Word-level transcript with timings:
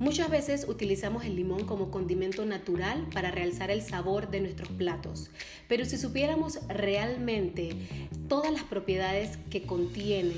Muchas 0.00 0.30
veces 0.30 0.64
utilizamos 0.66 1.26
el 1.26 1.36
limón 1.36 1.66
como 1.66 1.90
condimento 1.90 2.46
natural 2.46 3.06
para 3.12 3.30
realzar 3.30 3.70
el 3.70 3.82
sabor 3.82 4.30
de 4.30 4.40
nuestros 4.40 4.70
platos, 4.70 5.30
pero 5.68 5.84
si 5.84 5.98
supiéramos 5.98 6.58
realmente 6.68 7.76
todas 8.26 8.50
las 8.50 8.62
propiedades 8.62 9.36
que 9.50 9.64
contiene 9.66 10.36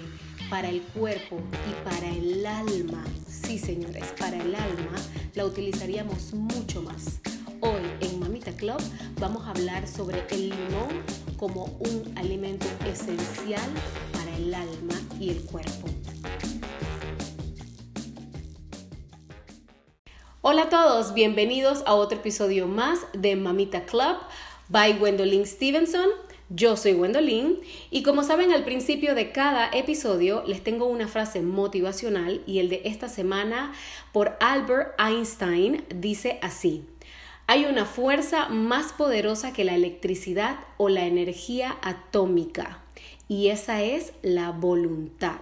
para 0.51 0.69
el 0.69 0.83
cuerpo 0.83 1.39
y 1.71 1.89
para 1.89 2.09
el 2.09 2.45
alma, 2.45 3.05
sí 3.29 3.57
señores, 3.57 4.13
para 4.19 4.43
el 4.43 4.53
alma, 4.53 4.97
la 5.37 5.47
utilizaríamos 5.47 6.35
mucho 6.35 6.83
más. 6.83 7.21
Hoy 7.61 7.83
en 8.01 8.19
Mamita 8.19 8.51
Club 8.57 8.83
vamos 9.21 9.47
a 9.47 9.51
hablar 9.51 9.87
sobre 9.87 10.25
el 10.33 10.49
limón 10.51 11.05
como 11.37 11.67
un 11.79 12.19
alimento 12.19 12.67
esencial 12.85 13.71
para 14.13 14.37
el 14.39 14.53
alma 14.53 15.01
y 15.21 15.31
el 15.31 15.41
cuerpo. 15.43 15.87
Hola 20.53 20.65
a 20.65 20.69
todos, 20.69 21.15
bienvenidos 21.15 21.83
a 21.87 21.95
otro 21.95 22.19
episodio 22.19 22.67
más 22.67 23.07
de 23.15 23.37
Mamita 23.37 23.87
Club 23.87 24.19
by 24.69 24.99
Gwendolyn 24.99 25.47
Stevenson. 25.47 26.11
Yo 26.51 26.77
soy 26.77 26.93
Gwendolyn 26.93 27.59
y 27.91 28.03
como 28.03 28.23
saben 28.23 28.53
al 28.53 28.63
principio 28.63 29.15
de 29.15 29.33
cada 29.33 29.71
episodio 29.71 30.45
les 30.47 30.63
tengo 30.63 30.85
una 30.85 31.09
frase 31.09 31.41
motivacional 31.41 32.43
y 32.47 32.59
el 32.59 32.69
de 32.69 32.83
esta 32.85 33.09
semana 33.09 33.73
por 34.13 34.37
Albert 34.41 34.93
Einstein 35.01 35.87
dice 35.89 36.39
así. 36.43 36.85
Hay 37.47 37.65
una 37.65 37.87
fuerza 37.87 38.51
más 38.51 38.93
poderosa 38.93 39.55
que 39.55 39.65
la 39.65 39.75
electricidad 39.75 40.59
o 40.77 40.91
la 40.91 41.07
energía 41.07 41.79
atómica 41.81 42.83
y 43.27 43.49
esa 43.49 43.81
es 43.81 44.13
la 44.21 44.51
voluntad. 44.51 45.41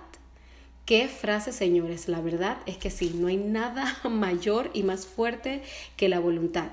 Qué 0.91 1.07
frase, 1.07 1.53
señores. 1.53 2.09
La 2.09 2.21
verdad 2.21 2.57
es 2.67 2.77
que 2.77 2.91
sí, 2.91 3.13
no 3.15 3.29
hay 3.29 3.37
nada 3.37 3.97
mayor 4.11 4.73
y 4.75 4.83
más 4.83 5.07
fuerte 5.07 5.63
que 5.97 6.09
la 6.09 6.19
voluntad. 6.19 6.71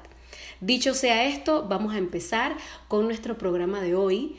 Dicho 0.60 0.96
sea 0.96 1.26
esto, 1.26 1.68
vamos 1.70 1.94
a 1.94 2.00
empezar 2.00 2.58
con 2.88 3.06
nuestro 3.06 3.38
programa 3.38 3.80
de 3.80 3.94
hoy, 3.94 4.36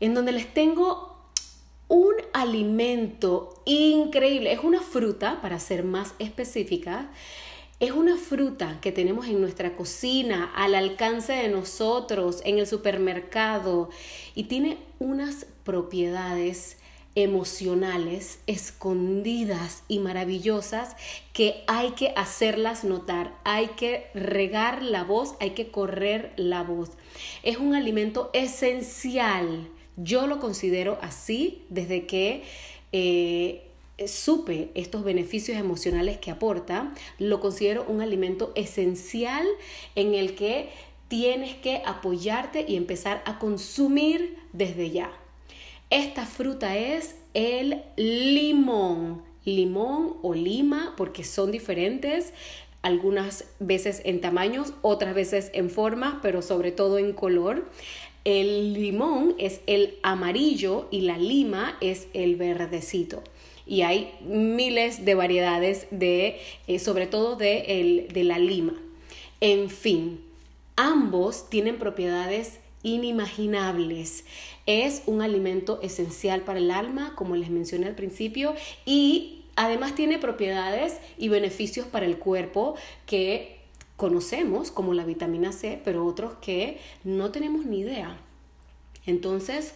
en 0.00 0.12
donde 0.12 0.32
les 0.32 0.52
tengo 0.52 1.16
un 1.86 2.14
alimento 2.32 3.62
increíble. 3.64 4.52
Es 4.52 4.64
una 4.64 4.80
fruta, 4.80 5.40
para 5.40 5.60
ser 5.60 5.84
más 5.84 6.14
específica, 6.18 7.12
es 7.78 7.92
una 7.92 8.16
fruta 8.16 8.80
que 8.80 8.90
tenemos 8.90 9.28
en 9.28 9.40
nuestra 9.40 9.76
cocina, 9.76 10.50
al 10.52 10.74
alcance 10.74 11.32
de 11.32 11.48
nosotros, 11.48 12.42
en 12.44 12.58
el 12.58 12.66
supermercado, 12.66 13.88
y 14.34 14.48
tiene 14.48 14.78
unas 14.98 15.46
propiedades 15.62 16.79
emocionales 17.14 18.38
escondidas 18.46 19.82
y 19.88 19.98
maravillosas 19.98 20.96
que 21.32 21.64
hay 21.66 21.90
que 21.92 22.12
hacerlas 22.16 22.84
notar, 22.84 23.36
hay 23.44 23.68
que 23.68 24.06
regar 24.14 24.82
la 24.82 25.04
voz, 25.04 25.34
hay 25.40 25.50
que 25.50 25.70
correr 25.70 26.32
la 26.36 26.62
voz. 26.62 26.90
Es 27.42 27.56
un 27.58 27.74
alimento 27.74 28.30
esencial, 28.32 29.68
yo 29.96 30.26
lo 30.26 30.38
considero 30.38 30.98
así 31.02 31.64
desde 31.68 32.06
que 32.06 32.44
eh, 32.92 33.66
supe 34.06 34.70
estos 34.74 35.04
beneficios 35.04 35.58
emocionales 35.58 36.18
que 36.18 36.30
aporta, 36.30 36.94
lo 37.18 37.40
considero 37.40 37.84
un 37.88 38.00
alimento 38.00 38.52
esencial 38.54 39.46
en 39.94 40.14
el 40.14 40.34
que 40.34 40.70
tienes 41.08 41.56
que 41.56 41.82
apoyarte 41.84 42.64
y 42.66 42.76
empezar 42.76 43.22
a 43.26 43.38
consumir 43.40 44.38
desde 44.52 44.90
ya. 44.90 45.10
Esta 45.90 46.24
fruta 46.24 46.76
es 46.76 47.16
el 47.34 47.82
limón. 47.96 49.22
Limón 49.44 50.18
o 50.22 50.34
lima, 50.34 50.94
porque 50.96 51.24
son 51.24 51.50
diferentes, 51.50 52.32
algunas 52.82 53.46
veces 53.58 54.00
en 54.04 54.20
tamaños, 54.20 54.72
otras 54.82 55.14
veces 55.14 55.50
en 55.52 55.68
forma, 55.68 56.20
pero 56.22 56.42
sobre 56.42 56.70
todo 56.70 56.98
en 56.98 57.12
color. 57.12 57.68
El 58.24 58.74
limón 58.74 59.34
es 59.38 59.62
el 59.66 59.98
amarillo 60.04 60.86
y 60.92 61.00
la 61.00 61.18
lima 61.18 61.76
es 61.80 62.06
el 62.14 62.36
verdecito. 62.36 63.24
Y 63.66 63.82
hay 63.82 64.12
miles 64.20 65.04
de 65.04 65.14
variedades 65.14 65.88
de, 65.90 66.38
eh, 66.68 66.78
sobre 66.78 67.08
todo 67.08 67.34
de, 67.34 68.06
de 68.12 68.24
la 68.24 68.38
lima. 68.38 68.74
En 69.40 69.70
fin, 69.70 70.20
ambos 70.76 71.50
tienen 71.50 71.78
propiedades 71.78 72.60
inimaginables. 72.82 74.24
Es 74.66 75.02
un 75.06 75.22
alimento 75.22 75.80
esencial 75.82 76.42
para 76.42 76.58
el 76.58 76.70
alma, 76.70 77.14
como 77.16 77.36
les 77.36 77.50
mencioné 77.50 77.86
al 77.86 77.94
principio, 77.94 78.54
y 78.84 79.44
además 79.56 79.94
tiene 79.94 80.18
propiedades 80.18 80.98
y 81.18 81.28
beneficios 81.28 81.86
para 81.86 82.06
el 82.06 82.18
cuerpo 82.18 82.74
que 83.06 83.58
conocemos, 83.96 84.70
como 84.70 84.94
la 84.94 85.04
vitamina 85.04 85.52
C, 85.52 85.80
pero 85.84 86.06
otros 86.06 86.34
que 86.40 86.78
no 87.04 87.30
tenemos 87.30 87.66
ni 87.66 87.80
idea. 87.80 88.18
Entonces, 89.06 89.74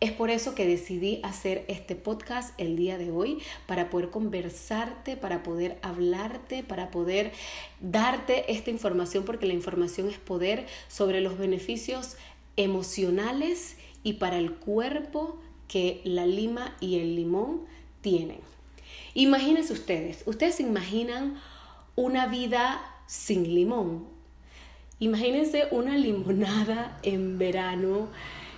es 0.00 0.12
por 0.12 0.30
eso 0.30 0.54
que 0.54 0.66
decidí 0.66 1.20
hacer 1.22 1.64
este 1.66 1.96
podcast 1.96 2.52
el 2.60 2.76
día 2.76 2.98
de 2.98 3.10
hoy, 3.10 3.38
para 3.66 3.90
poder 3.90 4.10
conversarte, 4.10 5.16
para 5.16 5.42
poder 5.42 5.78
hablarte, 5.82 6.62
para 6.62 6.90
poder 6.90 7.32
darte 7.80 8.52
esta 8.52 8.70
información, 8.70 9.24
porque 9.24 9.46
la 9.46 9.54
información 9.54 10.08
es 10.08 10.18
poder 10.18 10.66
sobre 10.88 11.20
los 11.20 11.38
beneficios 11.38 12.16
emocionales 12.56 13.76
y 14.04 14.14
para 14.14 14.38
el 14.38 14.52
cuerpo 14.52 15.40
que 15.66 16.00
la 16.04 16.26
lima 16.26 16.76
y 16.80 17.00
el 17.00 17.16
limón 17.16 17.62
tienen. 18.00 18.38
Imagínense 19.14 19.72
ustedes, 19.72 20.22
ustedes 20.26 20.56
se 20.56 20.62
imaginan 20.62 21.40
una 21.96 22.26
vida 22.26 22.80
sin 23.06 23.54
limón. 23.54 24.04
Imagínense 25.00 25.66
una 25.72 25.96
limonada 25.98 26.98
en 27.02 27.38
verano 27.38 28.08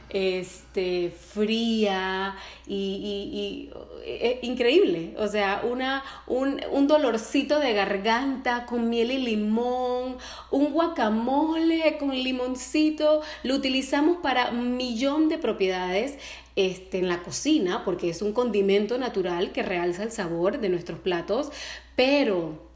este, 0.09 1.11
fría 1.11 2.37
y, 2.67 3.71
eh, 4.05 4.39
increíble. 4.43 5.15
O 5.19 5.27
sea, 5.27 5.63
una, 5.65 6.05
un, 6.27 6.61
un, 6.71 6.87
dolorcito 6.87 7.59
de 7.59 7.73
garganta 7.73 8.67
con 8.67 8.89
miel 8.89 9.11
y 9.11 9.19
limón, 9.19 10.17
un 10.51 10.73
guacamole 10.73 11.97
con 11.99 12.11
limoncito. 12.11 13.23
Lo 13.43 13.55
utilizamos 13.57 14.19
para 14.19 14.51
un 14.51 14.77
millón 14.77 15.29
de 15.29 15.39
propiedades 15.39 16.19
este, 16.57 16.99
en 16.99 17.09
la 17.09 17.23
cocina 17.23 17.85
porque 17.85 18.09
es 18.09 18.23
un 18.23 18.33
condimento 18.33 18.97
natural 18.99 19.53
que 19.53 19.63
realza 19.63 20.03
el 20.03 20.11
sabor 20.11 20.59
de 20.59 20.71
nuestros 20.71 20.99
platos, 20.99 21.51
pero 21.97 22.67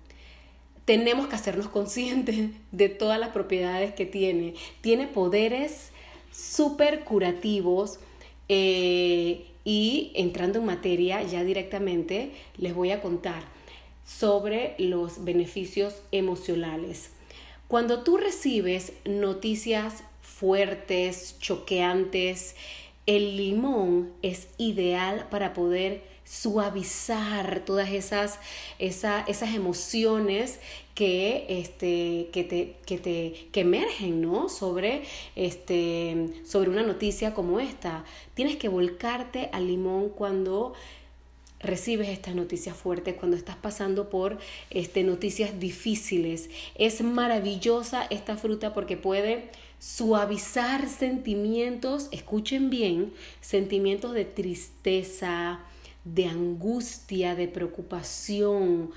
tenemos 0.85 1.29
que 1.29 1.37
hacernos 1.37 1.69
conscientes 1.69 2.51
de 2.73 2.89
todas 2.89 3.19
las 3.19 3.31
propiedades 3.31 3.95
que 3.95 4.07
tiene. 4.07 4.55
Tiene 4.81 5.07
poderes 5.07 5.90
súper 6.31 7.01
curativos. 7.01 7.99
Eh, 8.49 9.47
y 9.65 10.13
entrando 10.15 10.59
en 10.59 10.67
materia 10.67 11.23
ya 11.23 11.45
directamente, 11.45 12.33
les 12.57 12.75
voy 12.75 12.91
a 12.91 13.03
contar 13.03 13.45
sobre 14.05 14.75
los 14.79 15.25
beneficios 15.25 15.95
emocionales. 16.11 17.11
Cuando 17.69 18.03
tú 18.03 18.17
recibes 18.17 18.93
noticias 19.05 20.03
fuertes, 20.23 21.37
choqueantes, 21.39 22.57
el 23.07 23.37
limón 23.37 24.13
es 24.23 24.49
ideal 24.59 25.29
para 25.31 25.53
poder 25.53 26.03
suavizar 26.31 27.65
todas 27.67 27.91
esas, 27.91 28.39
esas 28.79 29.55
emociones 29.55 30.61
que, 30.95 31.45
este, 31.49 32.29
que, 32.33 32.45
te, 32.45 32.77
que, 32.87 32.99
te, 32.99 33.49
que 33.51 33.61
emergen 33.63 34.21
¿no? 34.21 34.49
sobre, 34.49 35.03
este, 35.35 36.29
sobre 36.45 36.71
una 36.71 36.85
noticia 36.85 37.35
como 37.35 37.59
esta. 37.59 38.05
Tienes 38.35 38.57
que 38.57 38.69
volcarte 38.69 39.51
al 39.53 39.67
limón 39.67 40.11
cuando 40.11 40.75
recibes 41.59 42.09
estas 42.09 42.37
noticias 42.37 42.77
fuertes, 42.77 43.17
cuando 43.17 43.37
estás 43.37 43.57
pasando 43.57 44.09
por 44.09 44.39
este, 44.71 45.03
noticias 45.03 45.59
difíciles. 45.59 46.49
Es 46.77 47.03
maravillosa 47.03 48.07
esta 48.09 48.37
fruta 48.37 48.73
porque 48.73 48.97
puede 48.97 49.51
suavizar 49.81 50.89
sentimientos, 50.89 52.09
escuchen 52.13 52.71
bien, 52.71 53.13
sentimientos 53.41 54.13
de 54.13 54.27
tristeza, 54.27 55.65
de 56.05 56.27
angustia, 56.27 57.35
de 57.35 57.49
preocupación. 57.49 58.91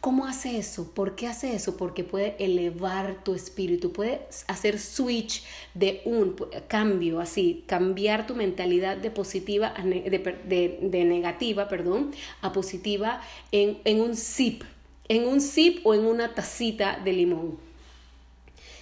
¿Cómo 0.00 0.26
hace 0.26 0.58
eso? 0.58 0.92
¿Por 0.92 1.16
qué 1.16 1.26
hace 1.26 1.54
eso? 1.54 1.76
Porque 1.76 2.04
puede 2.04 2.36
elevar 2.38 3.24
tu 3.24 3.34
espíritu, 3.34 3.92
puede 3.92 4.20
hacer 4.46 4.78
switch 4.78 5.42
de 5.74 6.02
un 6.04 6.36
cambio, 6.68 7.20
así, 7.20 7.64
cambiar 7.66 8.26
tu 8.26 8.36
mentalidad 8.36 8.96
de 8.96 9.10
positiva 9.10 9.74
a 9.76 9.82
de, 9.82 11.04
negativa, 11.04 11.68
perdón, 11.68 12.12
a 12.40 12.52
positiva 12.52 13.20
en, 13.50 13.78
en 13.84 14.00
un 14.00 14.14
sip, 14.14 14.62
en 15.08 15.26
un 15.26 15.40
sip 15.40 15.84
o 15.84 15.94
en 15.94 16.04
una 16.04 16.34
tacita 16.34 17.00
de 17.04 17.12
limón. 17.12 17.65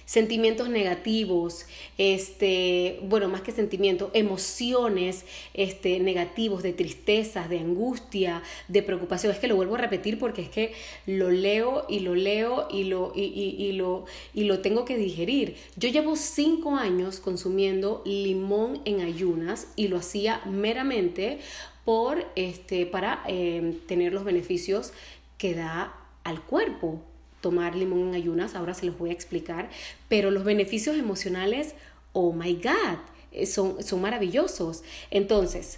Sentimientos 0.05 0.69
negativos, 0.69 1.65
este, 1.97 2.99
bueno, 3.03 3.27
más 3.27 3.41
que 3.41 3.51
sentimientos, 3.51 4.11
emociones 4.13 5.25
este, 5.53 5.99
negativos, 5.99 6.63
de 6.63 6.73
tristeza, 6.73 7.47
de 7.47 7.59
angustia, 7.59 8.43
de 8.67 8.83
preocupación. 8.83 9.33
Es 9.33 9.39
que 9.39 9.47
lo 9.47 9.55
vuelvo 9.55 9.75
a 9.75 9.79
repetir 9.79 10.19
porque 10.19 10.43
es 10.43 10.49
que 10.49 10.73
lo 11.05 11.31
leo 11.31 11.85
y 11.89 11.99
lo 11.99 12.15
leo 12.15 12.67
y 12.69 12.85
lo, 12.85 13.11
y, 13.15 13.23
y, 13.23 13.71
lo, 13.73 14.05
y 14.33 14.43
lo 14.43 14.59
tengo 14.59 14.85
que 14.85 14.97
digerir. 14.97 15.55
Yo 15.75 15.89
llevo 15.89 16.15
cinco 16.15 16.75
años 16.75 17.19
consumiendo 17.19 18.01
limón 18.05 18.81
en 18.85 19.01
ayunas 19.01 19.67
y 19.75 19.87
lo 19.87 19.97
hacía 19.97 20.41
meramente 20.45 21.39
por, 21.83 22.25
este, 22.35 22.85
para 22.85 23.23
eh, 23.27 23.77
tener 23.87 24.13
los 24.13 24.23
beneficios 24.23 24.91
que 25.37 25.53
da 25.53 25.93
al 26.23 26.41
cuerpo 26.41 27.01
tomar 27.45 27.75
limón 27.75 28.07
en 28.07 28.15
ayunas, 28.15 28.55
ahora 28.55 28.73
se 28.73 28.87
los 28.87 28.97
voy 28.97 29.11
a 29.11 29.13
explicar, 29.13 29.69
pero 30.09 30.31
los 30.31 30.43
beneficios 30.43 30.97
emocionales, 30.97 31.75
oh 32.11 32.33
my 32.33 32.55
God, 32.55 32.97
eh, 33.31 33.45
son, 33.45 33.83
son 33.83 34.01
maravillosos. 34.01 34.81
Entonces, 35.11 35.77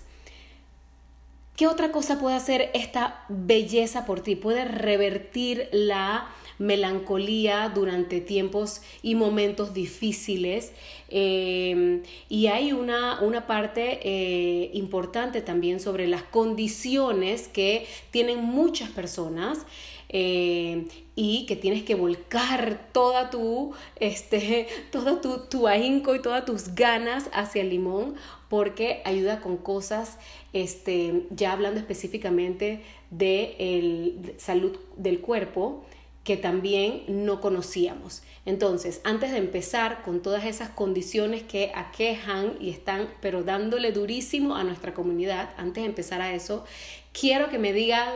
¿qué 1.57 1.67
otra 1.67 1.91
cosa 1.91 2.21
puede 2.21 2.37
hacer 2.37 2.69
esta 2.73 3.25
belleza 3.27 4.05
por 4.05 4.21
ti? 4.21 4.37
Puede 4.37 4.63
revertir 4.63 5.67
la 5.73 6.29
melancolía 6.57 7.69
durante 7.75 8.21
tiempos 8.21 8.81
y 9.03 9.15
momentos 9.15 9.73
difíciles. 9.73 10.71
Em, 11.09 12.01
y 12.29 12.47
hay 12.47 12.71
una, 12.71 13.19
una 13.19 13.45
parte 13.45 13.99
eh, 14.03 14.71
importante 14.73 15.41
también 15.41 15.81
sobre 15.81 16.07
las 16.07 16.23
condiciones 16.23 17.49
que 17.49 17.85
tienen 18.11 18.41
muchas 18.41 18.89
personas 18.89 19.65
eh, 20.09 20.87
y 21.15 21.45
que 21.47 21.55
tienes 21.55 21.83
que 21.83 21.95
volcar 21.95 22.89
toda 22.93 23.29
tu, 23.29 23.73
este, 23.99 24.67
todo 24.91 25.17
tu, 25.19 25.39
tu 25.49 25.67
ahínco 25.67 26.15
y 26.15 26.21
todas 26.21 26.45
tus 26.45 26.75
ganas 26.75 27.29
hacia 27.33 27.61
el 27.61 27.69
limón 27.69 28.15
porque 28.49 29.01
ayuda 29.03 29.41
con 29.41 29.57
cosas, 29.57 30.17
este, 30.53 31.25
ya 31.31 31.51
hablando 31.51 31.79
específicamente 31.79 32.81
de 33.11 33.55
el, 33.59 34.35
salud 34.37 34.77
del 34.95 35.19
cuerpo, 35.19 35.85
que 36.23 36.37
también 36.37 37.03
no 37.07 37.39
conocíamos. 37.39 38.21
Entonces, 38.45 39.01
antes 39.03 39.31
de 39.31 39.37
empezar 39.37 40.03
con 40.03 40.21
todas 40.21 40.45
esas 40.45 40.69
condiciones 40.69 41.43
que 41.43 41.71
aquejan 41.73 42.53
y 42.59 42.69
están, 42.69 43.09
pero 43.21 43.43
dándole 43.43 43.91
durísimo 43.91 44.55
a 44.55 44.63
nuestra 44.63 44.93
comunidad, 44.93 45.53
antes 45.57 45.83
de 45.83 45.89
empezar 45.89 46.21
a 46.21 46.33
eso, 46.33 46.65
quiero 47.13 47.49
que 47.49 47.59
me 47.59 47.71
digan 47.73 48.11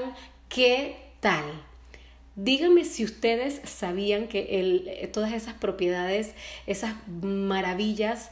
qué 0.49 0.97
tal 1.21 1.45
Díganme 2.35 2.85
si 2.85 3.03
ustedes 3.03 3.61
sabían 3.65 4.27
que 4.27 4.59
el, 4.59 5.09
todas 5.11 5.33
esas 5.33 5.53
propiedades, 5.55 6.33
esas 6.65 6.95
maravillas 7.21 8.31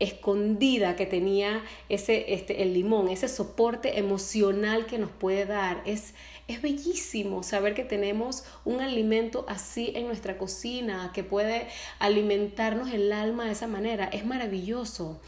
escondidas 0.00 0.96
que 0.96 1.06
tenía 1.06 1.62
ese, 1.88 2.32
este, 2.32 2.62
el 2.62 2.72
limón, 2.72 3.08
ese 3.08 3.28
soporte 3.28 3.98
emocional 3.98 4.86
que 4.86 4.98
nos 4.98 5.10
puede 5.10 5.44
dar. 5.44 5.82
Es, 5.84 6.14
es 6.48 6.60
bellísimo 6.62 7.42
saber 7.42 7.74
que 7.74 7.84
tenemos 7.84 8.44
un 8.64 8.80
alimento 8.80 9.44
así 9.46 9.92
en 9.94 10.06
nuestra 10.06 10.38
cocina, 10.38 11.12
que 11.14 11.22
puede 11.22 11.68
alimentarnos 11.98 12.90
el 12.90 13.12
alma 13.12 13.44
de 13.44 13.52
esa 13.52 13.68
manera. 13.68 14.06
Es 14.06 14.24
maravilloso. 14.24 15.20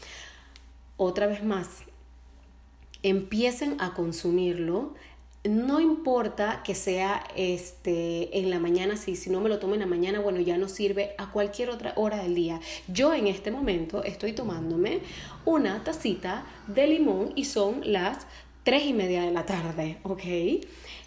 Otra 0.97 1.27
vez 1.27 1.43
más, 1.43 1.83
empiecen 3.03 3.79
a 3.79 3.93
consumirlo 3.93 4.95
no 5.43 5.81
importa 5.81 6.61
que 6.63 6.73
sea 6.73 7.23
este, 7.35 8.37
en 8.39 8.49
la 8.49 8.59
mañana, 8.59 8.95
si, 8.95 9.29
no 9.29 9.41
me 9.41 9.49
lo 9.49 9.59
tomo 9.59 9.73
en 9.73 9.81
la 9.81 9.85
mañana, 9.85 10.19
bueno, 10.21 10.39
ya 10.39 10.57
no 10.57 10.69
sirve 10.69 11.15
a 11.17 11.31
cualquier 11.31 11.69
otra 11.69 11.93
hora 11.97 12.23
del 12.23 12.33
día. 12.33 12.61
Yo 12.87 13.13
en 13.13 13.27
este 13.27 13.51
momento 13.51 14.03
estoy 14.03 14.31
tomándome 14.31 14.99
una 15.43 15.83
tacita 15.83 16.45
de 16.67 16.87
limón 16.87 17.33
y 17.35 17.45
son 17.45 17.81
las 17.83 18.25
tres 18.63 18.85
y 18.85 18.93
media 18.93 19.23
de 19.23 19.31
la 19.31 19.45
tarde, 19.45 19.97
¿ok? 20.03 20.23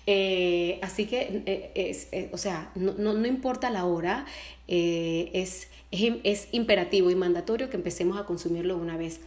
Eh, 0.06 0.78
así 0.82 1.06
que, 1.06 1.42
eh, 1.46 1.70
es, 1.74 2.08
eh, 2.12 2.28
o 2.32 2.36
sea, 2.36 2.70
no, 2.74 2.92
no, 2.92 3.26
importa 3.26 3.70
la 3.70 3.86
hora, 3.86 4.26
es, 4.68 5.68
es, 5.90 6.12
es 6.24 6.48
imperativo 6.52 7.10
y 7.10 7.14
mandatorio 7.14 7.70
que 7.70 7.76
empecemos 7.76 8.18
a 8.18 8.24
consumirlo 8.24 8.76
una 8.76 8.98
vez. 8.98 9.20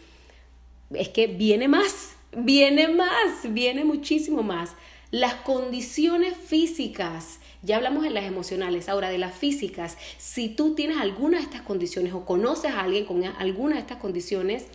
Es 0.92 1.10
que 1.10 1.26
viene 1.26 1.68
más, 1.68 2.16
viene 2.38 2.88
más, 2.90 3.52
viene 3.52 3.84
muchísimo 3.84 4.44
más. 4.44 4.76
Las 5.12 5.36
condiciones 5.36 6.38
físicas, 6.38 7.40
ya 7.64 7.78
hablamos 7.78 8.04
de 8.04 8.12
las 8.12 8.26
emocionales, 8.26 8.90
ahora 8.90 9.10
de 9.10 9.18
las 9.18 9.36
físicas, 9.36 9.98
si 10.18 10.50
tú 10.50 10.76
tienes 10.76 10.98
alguna 10.98 11.38
de 11.38 11.44
estas 11.44 11.64
condiciones 11.64 12.14
o 12.14 12.26
conoces 12.26 12.72
a 12.72 12.82
alguien 12.82 13.06
con 13.06 13.24
alguna 13.24 13.76
de 13.76 13.82
estas 13.82 13.98
condiciones, 13.98 14.68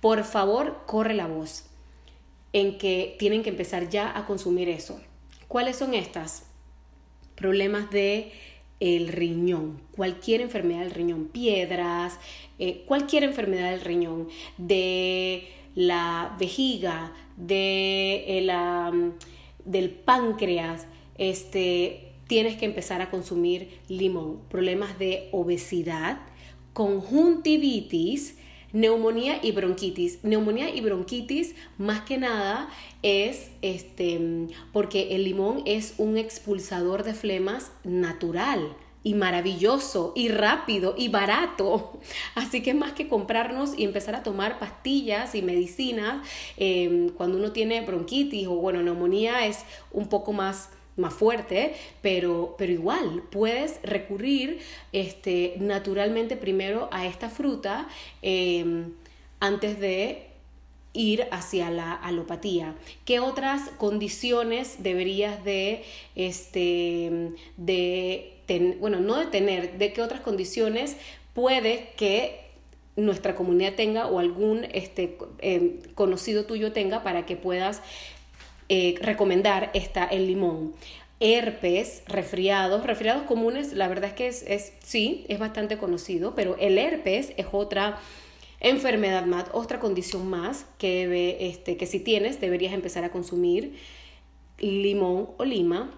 por 0.00 0.24
favor, 0.24 0.82
corre 0.86 1.14
la 1.14 1.28
voz 1.28 1.66
en 2.52 2.78
que 2.78 3.14
tienen 3.18 3.42
que 3.42 3.50
empezar 3.50 3.88
ya 3.88 4.16
a 4.16 4.26
consumir 4.26 4.68
eso. 4.68 5.00
¿Cuáles 5.46 5.76
son 5.76 5.94
estas? 5.94 6.46
Problemas 7.36 7.90
de 7.90 8.32
el 8.80 9.08
riñón, 9.08 9.80
cualquier 9.94 10.40
enfermedad 10.40 10.80
del 10.80 10.90
riñón, 10.92 11.26
piedras, 11.26 12.18
eh, 12.58 12.82
cualquier 12.86 13.24
enfermedad 13.24 13.70
del 13.70 13.82
riñón, 13.82 14.28
de 14.56 15.48
la 15.74 16.34
vejiga, 16.40 17.12
de 17.36 18.24
eh, 18.26 18.40
la 18.40 18.90
del 19.64 19.90
páncreas, 19.90 20.86
este, 21.16 22.12
tienes 22.26 22.56
que 22.56 22.64
empezar 22.64 23.02
a 23.02 23.10
consumir 23.10 23.80
limón. 23.88 24.40
Problemas 24.48 24.98
de 24.98 25.28
obesidad, 25.32 26.20
conjuntivitis, 26.72 28.36
neumonía 28.72 29.40
y 29.42 29.52
bronquitis. 29.52 30.22
Neumonía 30.22 30.74
y 30.74 30.80
bronquitis 30.80 31.54
más 31.78 32.02
que 32.02 32.18
nada 32.18 32.68
es 33.02 33.50
este 33.62 34.48
porque 34.72 35.14
el 35.16 35.24
limón 35.24 35.62
es 35.66 35.94
un 35.98 36.16
expulsador 36.16 37.02
de 37.02 37.14
flemas 37.14 37.72
natural 37.84 38.76
y 39.02 39.14
maravilloso 39.14 40.12
y 40.14 40.28
rápido 40.28 40.94
y 40.96 41.08
barato. 41.08 41.98
Así 42.34 42.62
que 42.62 42.74
más 42.74 42.92
que 42.92 43.08
comprarnos 43.08 43.78
y 43.78 43.84
empezar 43.84 44.14
a 44.14 44.22
tomar 44.22 44.58
pastillas 44.58 45.34
y 45.34 45.42
medicinas 45.42 46.26
em, 46.56 47.08
cuando 47.10 47.38
uno 47.38 47.52
tiene 47.52 47.80
bronquitis 47.82 48.46
o 48.46 48.54
bueno, 48.56 48.82
neumonía 48.82 49.46
es 49.46 49.64
un 49.92 50.08
poco 50.08 50.32
más 50.32 50.70
más 50.96 51.14
fuerte, 51.14 51.74
pero, 52.02 52.56
pero 52.58 52.72
igual 52.72 53.22
puedes 53.30 53.80
recurrir 53.82 54.58
este, 54.92 55.54
naturalmente 55.58 56.36
primero 56.36 56.88
a 56.92 57.06
esta 57.06 57.30
fruta 57.30 57.88
em, 58.20 58.92
antes 59.40 59.80
de 59.80 60.26
ir 60.92 61.26
hacia 61.30 61.70
la 61.70 61.94
alopatía. 61.94 62.74
¿Qué 63.04 63.20
otras 63.20 63.70
condiciones 63.78 64.82
deberías 64.82 65.44
de, 65.44 65.84
este, 66.16 67.32
de 67.56 68.39
bueno, 68.58 69.00
no 69.00 69.16
de 69.16 69.26
tener, 69.26 69.78
de 69.78 69.92
qué 69.92 70.02
otras 70.02 70.20
condiciones 70.20 70.96
puede 71.34 71.90
que 71.96 72.40
nuestra 72.96 73.34
comunidad 73.34 73.74
tenga 73.74 74.06
o 74.06 74.18
algún 74.18 74.66
este, 74.72 75.16
em, 75.38 75.80
conocido 75.94 76.44
tuyo 76.44 76.72
tenga 76.72 77.02
para 77.02 77.26
que 77.26 77.36
puedas 77.36 77.82
eh, 78.68 78.94
recomendar 79.00 79.70
esta, 79.74 80.04
el 80.04 80.26
limón. 80.26 80.74
Herpes, 81.20 82.02
resfriados, 82.06 82.84
resfriados 82.86 83.24
comunes, 83.24 83.74
la 83.74 83.88
verdad 83.88 84.10
es 84.10 84.14
que 84.14 84.28
es, 84.28 84.42
es, 84.46 84.72
sí, 84.82 85.26
es 85.28 85.38
bastante 85.38 85.76
conocido, 85.76 86.34
pero 86.34 86.56
el 86.58 86.78
herpes 86.78 87.32
es 87.36 87.46
otra 87.52 87.98
enfermedad 88.60 89.26
más, 89.26 89.46
otra 89.52 89.80
condición 89.80 90.28
más 90.28 90.66
que, 90.78 91.48
este, 91.48 91.76
que 91.76 91.86
si 91.86 92.00
tienes 92.00 92.40
deberías 92.40 92.72
empezar 92.72 93.04
a 93.04 93.10
consumir 93.10 93.76
limón 94.58 95.30
o 95.38 95.44
lima. 95.44 95.90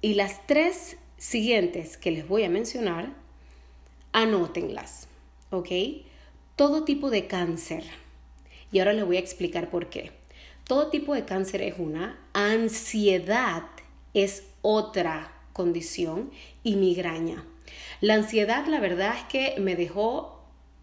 Y 0.00 0.14
las 0.14 0.46
tres 0.46 0.96
siguientes 1.18 1.96
que 1.96 2.10
les 2.10 2.26
voy 2.26 2.44
a 2.44 2.48
mencionar, 2.48 3.12
anótenlas, 4.12 5.08
¿ok? 5.50 5.68
Todo 6.56 6.84
tipo 6.84 7.10
de 7.10 7.26
cáncer. 7.26 7.84
Y 8.72 8.78
ahora 8.78 8.92
les 8.92 9.04
voy 9.04 9.16
a 9.16 9.20
explicar 9.20 9.70
por 9.70 9.88
qué. 9.88 10.12
Todo 10.64 10.88
tipo 10.88 11.14
de 11.14 11.24
cáncer 11.24 11.62
es 11.62 11.74
una, 11.78 12.18
ansiedad 12.32 13.64
es 14.14 14.44
otra 14.62 15.32
condición 15.52 16.30
y 16.62 16.76
migraña. 16.76 17.44
La 18.00 18.14
ansiedad, 18.14 18.66
la 18.66 18.80
verdad 18.80 19.16
es 19.16 19.24
que 19.24 19.60
me 19.60 19.76
dejó 19.76 20.37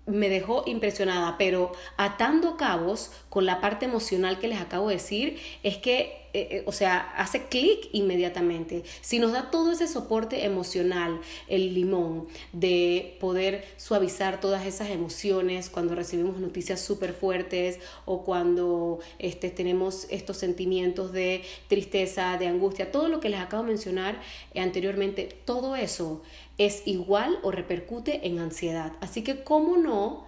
me 0.05 0.29
dejó 0.29 0.63
impresionada, 0.65 1.37
pero 1.37 1.71
atando 1.97 2.57
cabos 2.57 3.11
con 3.29 3.45
la 3.45 3.61
parte 3.61 3.85
emocional 3.85 4.39
que 4.39 4.47
les 4.47 4.61
acabo 4.61 4.89
de 4.89 4.95
decir, 4.95 5.39
es 5.63 5.77
que 5.77 6.25
eh, 6.35 6.49
eh, 6.51 6.63
o 6.65 6.73
sea, 6.73 7.13
hace 7.15 7.45
clic 7.45 7.87
inmediatamente. 7.93 8.83
Si 8.99 9.19
nos 9.19 9.31
da 9.31 9.51
todo 9.51 9.71
ese 9.71 9.87
soporte 9.87 10.43
emocional, 10.43 11.21
el 11.47 11.73
limón, 11.73 12.27
de 12.51 13.15
poder 13.21 13.63
suavizar 13.77 14.41
todas 14.41 14.65
esas 14.65 14.89
emociones 14.89 15.69
cuando 15.69 15.95
recibimos 15.95 16.37
noticias 16.41 16.81
súper 16.81 17.13
fuertes 17.13 17.79
o 18.03 18.25
cuando 18.25 18.99
este, 19.17 19.49
tenemos 19.49 20.07
estos 20.09 20.35
sentimientos 20.35 21.13
de 21.13 21.41
tristeza, 21.69 22.37
de 22.37 22.47
angustia, 22.47 22.91
todo 22.91 23.07
lo 23.07 23.21
que 23.21 23.29
les 23.29 23.39
acabo 23.39 23.63
de 23.63 23.69
mencionar 23.69 24.19
anteriormente, 24.55 25.29
todo 25.45 25.77
eso 25.77 26.21
es 26.57 26.83
igual 26.85 27.39
o 27.43 27.51
repercute 27.51 28.27
en 28.27 28.39
ansiedad. 28.39 28.93
Así 29.01 29.23
que, 29.23 29.43
¿cómo 29.43 29.77
no? 29.77 30.25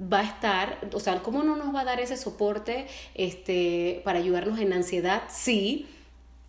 va 0.00 0.20
a 0.20 0.24
estar, 0.24 0.78
o 0.92 1.00
sea, 1.00 1.22
¿cómo 1.22 1.44
no 1.44 1.56
nos 1.56 1.74
va 1.74 1.82
a 1.82 1.84
dar 1.84 2.00
ese 2.00 2.16
soporte 2.16 2.86
este, 3.14 4.02
para 4.04 4.18
ayudarnos 4.18 4.58
en 4.58 4.72
ansiedad? 4.72 5.22
Sí, 5.28 5.86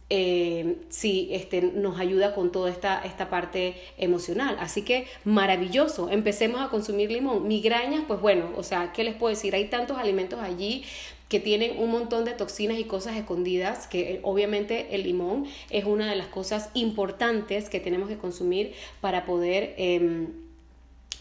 eh, 0.09 0.77
sí, 0.89 1.29
este, 1.31 1.61
nos 1.61 1.99
ayuda 1.99 2.35
con 2.35 2.51
toda 2.51 2.69
esta, 2.69 3.03
esta 3.03 3.29
parte 3.29 3.75
emocional. 3.97 4.57
Así 4.59 4.83
que 4.83 5.07
maravilloso, 5.23 6.09
empecemos 6.09 6.61
a 6.61 6.69
consumir 6.69 7.11
limón. 7.11 7.47
Migrañas, 7.47 8.03
pues 8.07 8.21
bueno, 8.21 8.51
o 8.55 8.63
sea, 8.63 8.93
¿qué 8.93 9.03
les 9.03 9.15
puedo 9.15 9.33
decir? 9.33 9.55
Hay 9.55 9.65
tantos 9.65 9.97
alimentos 9.97 10.39
allí 10.39 10.85
que 11.29 11.39
tienen 11.39 11.79
un 11.79 11.91
montón 11.91 12.25
de 12.25 12.33
toxinas 12.33 12.77
y 12.77 12.83
cosas 12.83 13.17
escondidas, 13.17 13.87
que 13.87 14.13
eh, 14.13 14.19
obviamente 14.23 14.95
el 14.95 15.03
limón 15.03 15.47
es 15.69 15.85
una 15.85 16.09
de 16.09 16.15
las 16.15 16.27
cosas 16.27 16.69
importantes 16.73 17.69
que 17.69 17.79
tenemos 17.79 18.09
que 18.09 18.17
consumir 18.17 18.73
para 19.01 19.25
poder... 19.25 19.73
Em, 19.77 20.45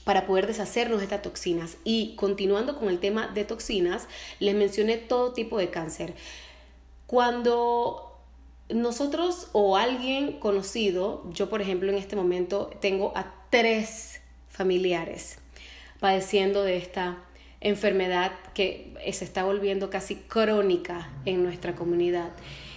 para 0.04 0.26
poder 0.26 0.46
deshacernos 0.46 0.98
de 0.98 1.04
estas 1.04 1.22
toxinas. 1.22 1.78
Y 1.82 2.14
continuando 2.16 2.78
con 2.78 2.88
el 2.90 3.00
tema 3.00 3.28
de 3.28 3.46
toxinas, 3.46 4.06
les 4.38 4.54
mencioné 4.54 4.98
todo 4.98 5.32
tipo 5.32 5.56
de 5.56 5.70
cáncer. 5.70 6.12
Cuando 7.06 8.14
nosotros 8.68 9.48
o 9.52 9.78
alguien 9.78 10.38
conocido, 10.40 11.24
yo 11.32 11.48
por 11.48 11.62
ejemplo 11.62 11.90
en 11.90 11.96
este 11.96 12.16
momento 12.16 12.70
tengo 12.82 13.16
a 13.16 13.34
tres 13.48 14.20
familiares 14.48 15.38
padeciendo 16.00 16.62
de 16.62 16.76
esta 16.76 17.24
enfermedad 17.64 18.32
que 18.54 18.94
se 19.12 19.24
está 19.24 19.42
volviendo 19.42 19.90
casi 19.90 20.14
crónica 20.14 21.10
en 21.24 21.42
nuestra 21.42 21.74
comunidad. 21.74 22.30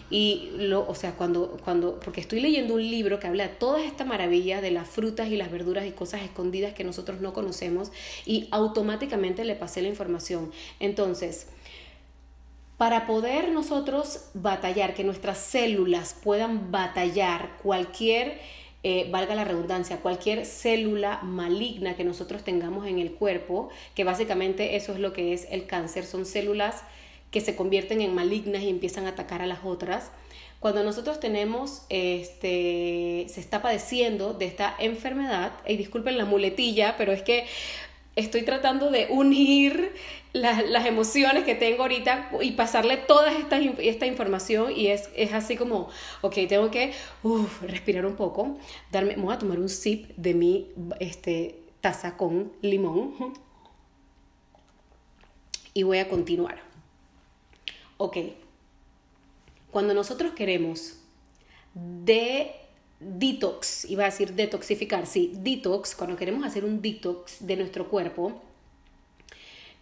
Y 0.10 0.52
lo, 0.58 0.88
o 0.88 0.96
sea, 0.96 1.12
cuando, 1.16 1.58
cuando, 1.64 2.00
porque 2.00 2.22
estoy 2.22 2.40
leyendo 2.40 2.76
un 2.76 2.82
libro 2.82 3.20
que 3.20 3.28
habla 3.28 3.50
de 3.50 3.54
toda 3.54 3.84
esta 3.84 4.06
maravilla 4.06 4.62
de 4.62 4.72
las 4.72 4.88
frutas 4.88 5.28
y 5.28 5.36
las 5.36 5.52
verduras 5.52 5.86
y 5.86 5.92
cosas 5.92 6.22
escondidas 6.22 6.74
que 6.74 6.86
nosotros 6.86 7.20
no 7.20 7.34
conocemos 7.34 7.92
y 8.26 8.48
automáticamente 8.52 9.44
le 9.44 9.56
pasé 9.56 9.82
la 9.82 9.90
información. 9.90 10.52
Entonces, 10.80 11.48
para 12.78 13.06
poder 13.06 13.52
nosotros 13.52 14.30
batallar, 14.34 14.94
que 14.94 15.04
nuestras 15.04 15.40
células 15.40 16.16
puedan 16.24 16.72
batallar 16.72 17.58
cualquier, 17.62 18.40
eh, 18.90 19.06
valga 19.12 19.36
la 19.36 19.44
redundancia, 19.44 19.98
cualquier 19.98 20.46
célula 20.46 21.20
maligna 21.22 21.98
que 21.98 22.06
nosotros 22.06 22.46
tengamos 22.46 22.88
en 22.88 23.00
el 23.00 23.12
cuerpo, 23.12 23.68
que 23.96 24.06
básicamente 24.06 24.78
eso 24.78 24.94
es 24.94 25.00
lo 25.02 25.12
que 25.12 25.34
es 25.34 25.46
el 25.52 25.66
cáncer, 25.66 26.06
son 26.06 26.26
células 26.26 26.84
que 27.30 27.42
se 27.42 27.58
convierten 27.58 28.00
en 28.00 28.16
malignas 28.16 28.62
y 28.62 28.70
empiezan 28.70 29.06
a 29.06 29.10
atacar 29.10 29.42
a 29.42 29.46
las 29.46 29.66
otras. 29.66 30.10
Cuando 30.62 30.86
nosotros 30.86 31.20
tenemos, 31.20 31.82
este, 31.90 33.26
se 33.28 33.42
está 33.42 33.62
padeciendo 33.62 34.34
de 34.34 34.46
esta 34.46 34.74
enfermedad, 34.80 35.52
y 35.68 35.76
disculpen 35.76 36.18
la 36.18 36.24
muletilla, 36.24 36.96
pero 36.98 37.12
es 37.12 37.24
que 37.24 37.46
estoy 38.18 38.42
tratando 38.42 38.90
de 38.90 39.08
unir 39.10 39.94
las, 40.34 40.86
emociones 40.86 41.44
que 41.44 41.56
tengo 41.56 41.84
ahorita 41.84 42.32
y 42.42 42.52
pasarle 42.52 42.98
toda 42.98 43.32
esta, 43.32 43.60
esta 43.60 44.06
información 44.06 44.72
y 44.76 44.88
es, 44.88 45.10
es, 45.16 45.34
así 45.34 45.56
como, 45.56 45.90
ok, 46.22 46.36
tengo 46.50 46.70
que 46.72 46.94
respirar 47.62 48.06
un 48.06 48.16
poco, 48.16 48.58
darme, 48.92 49.16
voy 49.16 49.34
a 49.34 49.38
tomar 49.38 49.60
un 49.60 49.70
sip 49.70 50.10
de 50.18 50.34
mi 50.34 50.68
este, 51.00 51.60
taza 51.80 52.18
con 52.18 52.52
limón 52.62 53.34
y 55.74 55.84
voy 55.84 56.00
a 56.00 56.10
continuar. 56.10 56.60
Ok, 57.98 58.18
cuando 59.72 59.94
nosotros 59.94 60.34
queremos 60.34 61.00
de 61.74 62.67
detox, 63.00 63.86
iba 63.86 64.04
a 64.04 64.08
decir 64.08 64.34
detoxificar, 64.34 65.06
sí, 65.06 65.34
detox, 65.36 65.96
cuando 65.96 66.16
queremos 66.16 66.46
hacer 66.46 66.66
un 66.66 66.82
detox 66.82 67.46
de 67.46 67.56
nuestro 67.56 67.90
cuerpo, 67.90 68.42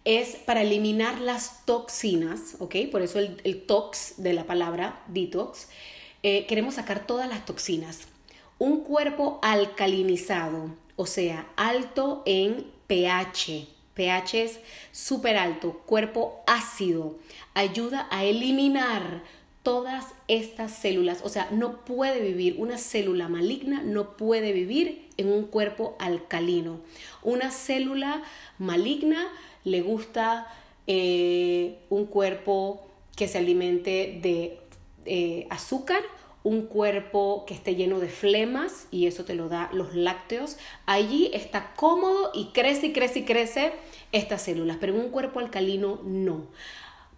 es 0.04 0.36
para 0.36 0.62
eliminar 0.62 1.20
las 1.20 1.66
toxinas, 1.66 2.56
¿ok? 2.60 2.76
Por 2.92 3.02
eso 3.02 3.18
el, 3.18 3.62
tox 3.66 4.14
de 4.18 4.34
la 4.34 4.44
palabra 4.44 5.02
detox. 5.08 5.66
Eh, 6.22 6.46
queremos 6.46 6.74
sacar 6.74 7.06
todas 7.06 7.28
las 7.28 7.44
toxinas. 7.44 8.02
Un 8.58 8.84
cuerpo 8.84 9.40
alcalinizado, 9.42 10.70
o 10.94 11.06
sea, 11.06 11.48
alto 11.56 12.22
en 12.24 12.70
pH, 12.86 13.66
pH 13.94 14.44
es 14.44 14.60
súper 14.92 15.36
alto, 15.36 15.82
cuerpo 15.86 16.40
ácido, 16.46 17.18
ayuda 17.54 18.06
a 18.10 18.24
eliminar 18.24 19.24
todas 19.66 20.14
estas 20.28 20.70
células. 20.70 21.22
O 21.24 21.28
sea, 21.28 21.48
no 21.50 21.84
puede 21.84 22.20
vivir, 22.20 22.54
una 22.56 22.78
célula 22.78 23.28
maligna 23.28 23.82
no 23.82 24.16
puede 24.16 24.52
vivir 24.52 25.08
en 25.16 25.26
un 25.26 25.42
cuerpo 25.42 25.96
alcalino. 25.98 26.82
Una 27.24 27.50
célula 27.50 28.22
maligna 28.58 29.26
le 29.64 29.80
gusta 29.80 30.46
eh, 30.86 31.80
un 31.90 32.06
cuerpo 32.06 32.86
que 33.16 33.26
se 33.26 33.38
alimente 33.38 34.20
de 34.22 34.60
eh, 35.04 35.48
azúcar 35.50 36.02
un 36.44 36.66
cuerpo 36.66 37.42
que 37.44 37.54
esté 37.54 37.74
lleno 37.74 37.98
de 37.98 38.06
flemas 38.06 38.86
y 38.92 39.08
eso 39.08 39.24
te 39.24 39.34
lo 39.34 39.48
da 39.48 39.68
los 39.72 39.96
lácteos, 39.96 40.58
allí 40.86 41.28
está 41.34 41.72
cómodo 41.74 42.30
y 42.34 42.52
crece 42.52 42.86
y 42.86 42.92
crece 42.92 43.18
y 43.18 43.24
crece 43.24 43.72
estas 44.12 44.42
células, 44.42 44.76
pero 44.78 44.94
en 44.94 45.00
un 45.00 45.10
cuerpo 45.10 45.40
alcalino 45.40 45.98
no. 46.04 46.46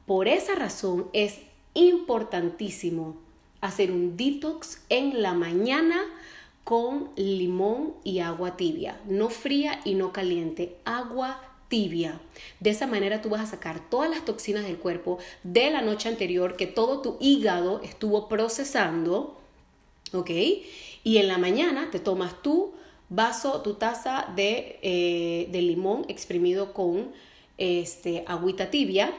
Por 0.06 0.28
esa 0.28 0.54
razón 0.54 1.10
es 1.12 1.40
importantísimo 1.78 3.16
hacer 3.60 3.90
un 3.92 4.16
detox 4.16 4.82
en 4.88 5.22
la 5.22 5.34
mañana 5.34 6.00
con 6.64 7.10
limón 7.16 7.94
y 8.04 8.18
agua 8.18 8.56
tibia, 8.56 9.00
no 9.06 9.30
fría 9.30 9.80
y 9.84 9.94
no 9.94 10.12
caliente, 10.12 10.76
agua 10.84 11.40
tibia. 11.68 12.20
De 12.60 12.70
esa 12.70 12.86
manera 12.86 13.22
tú 13.22 13.30
vas 13.30 13.40
a 13.40 13.46
sacar 13.46 13.88
todas 13.88 14.10
las 14.10 14.24
toxinas 14.24 14.64
del 14.64 14.76
cuerpo 14.76 15.18
de 15.42 15.70
la 15.70 15.80
noche 15.80 16.08
anterior 16.08 16.56
que 16.56 16.66
todo 16.66 17.00
tu 17.00 17.16
hígado 17.20 17.80
estuvo 17.82 18.28
procesando, 18.28 19.38
¿ok? 20.12 20.30
Y 21.04 21.16
en 21.16 21.28
la 21.28 21.38
mañana 21.38 21.88
te 21.90 22.00
tomas 22.00 22.42
tu 22.42 22.72
vaso, 23.08 23.62
tu 23.62 23.74
taza 23.74 24.26
de, 24.36 24.78
eh, 24.82 25.48
limón 25.52 26.04
exprimido 26.08 26.74
con 26.74 27.12
este, 27.56 28.24
agüita 28.26 28.70
tibia. 28.70 29.12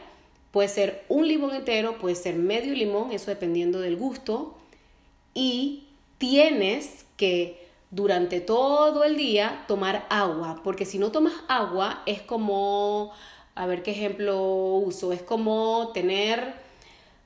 Puede 0.52 0.68
ser 0.68 1.06
un 1.10 1.28
limón 1.28 1.56
entero, 1.56 1.98
puede 2.00 2.16
ser 2.16 2.36
medio 2.36 2.74
limón, 2.74 3.12
eso 3.12 3.30
dependiendo 3.30 3.80
del 3.80 3.96
gusto. 3.96 4.58
Y 5.34 5.90
tienes 6.18 7.06
que 7.18 7.70
durante 7.92 8.40
todo 8.42 9.04
el 9.04 9.18
día 9.18 9.66
tomar 9.68 10.06
agua, 10.10 10.62
porque 10.64 10.86
si 10.86 11.00
no 11.00 11.12
tomas 11.12 11.34
agua 11.48 12.04
es 12.06 12.22
como, 12.22 13.12
a 13.56 13.66
ver 13.66 13.84
qué 13.84 13.92
ejemplo 13.92 14.42
uso, 14.44 15.12
es 15.12 15.22
como 15.22 15.92
tener, 15.94 16.54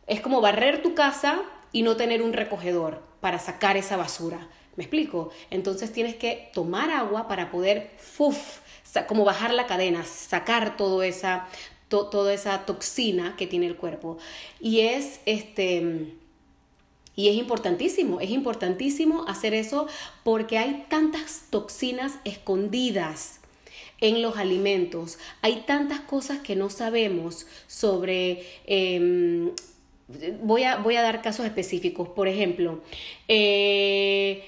es 0.08 0.22
como 0.22 0.42
barrer 0.42 0.82
tu 0.82 0.96
casa 0.96 1.42
y 1.72 1.82
no 1.82 1.96
tener 1.98 2.22
un 2.22 2.34
recogedor 2.34 3.02
para 3.20 3.40
sacar 3.40 3.78
esa 3.78 3.98
basura. 3.98 4.48
¿Me 4.76 4.84
explico? 4.84 5.30
Entonces 5.52 5.92
tienes 5.92 6.16
que 6.16 6.50
tomar 6.54 6.90
agua 6.90 7.28
para 7.28 7.52
poder, 7.52 7.92
¡fuf! 7.98 8.60
como 9.08 9.26
bajar 9.26 9.54
la 9.54 9.66
cadena, 9.66 10.06
sacar 10.06 10.78
todo 10.78 11.02
esa, 11.02 11.48
toda 11.94 12.34
esa 12.34 12.66
toxina 12.66 13.36
que 13.38 13.48
tiene 13.48 13.68
el 13.68 13.76
cuerpo. 13.76 14.18
Y 14.60 14.82
es 14.82 15.20
este 15.26 16.14
y 17.16 17.30
es 17.30 17.36
importantísimo, 17.36 18.20
es 18.20 18.32
importantísimo 18.32 19.26
hacer 19.28 19.54
eso 19.54 19.88
porque 20.24 20.58
hay 20.58 20.86
tantas 20.90 21.44
toxinas 21.52 22.14
escondidas 22.26 23.40
en 24.02 24.22
los 24.22 24.38
alimentos. 24.38 25.20
Hay 25.42 25.64
tantas 25.68 26.02
cosas 26.02 26.40
que 26.40 26.56
no 26.56 26.70
sabemos 26.70 27.46
sobre... 27.68 28.44
Em, 28.66 29.52
voy, 30.42 30.64
a, 30.64 30.78
voy, 30.78 30.96
a, 30.96 31.02
dar 31.02 31.22
casos 31.22 31.46
específicos. 31.46 32.10
Por 32.10 32.28
ejemplo, 32.28 32.82
eh, 33.28 34.44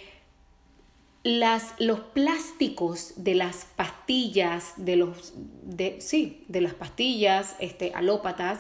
las, 1.26 1.74
los 1.80 2.02
plásticos 2.02 3.14
de 3.16 3.34
las 3.34 3.66
pastillas, 3.76 4.74
de 4.78 4.96
los, 4.96 5.34
de, 5.64 6.00
sí, 6.00 6.46
de 6.50 6.62
las 6.62 6.76
pastillas 6.76 7.56
este, 7.58 7.94
alópatas, 7.96 8.60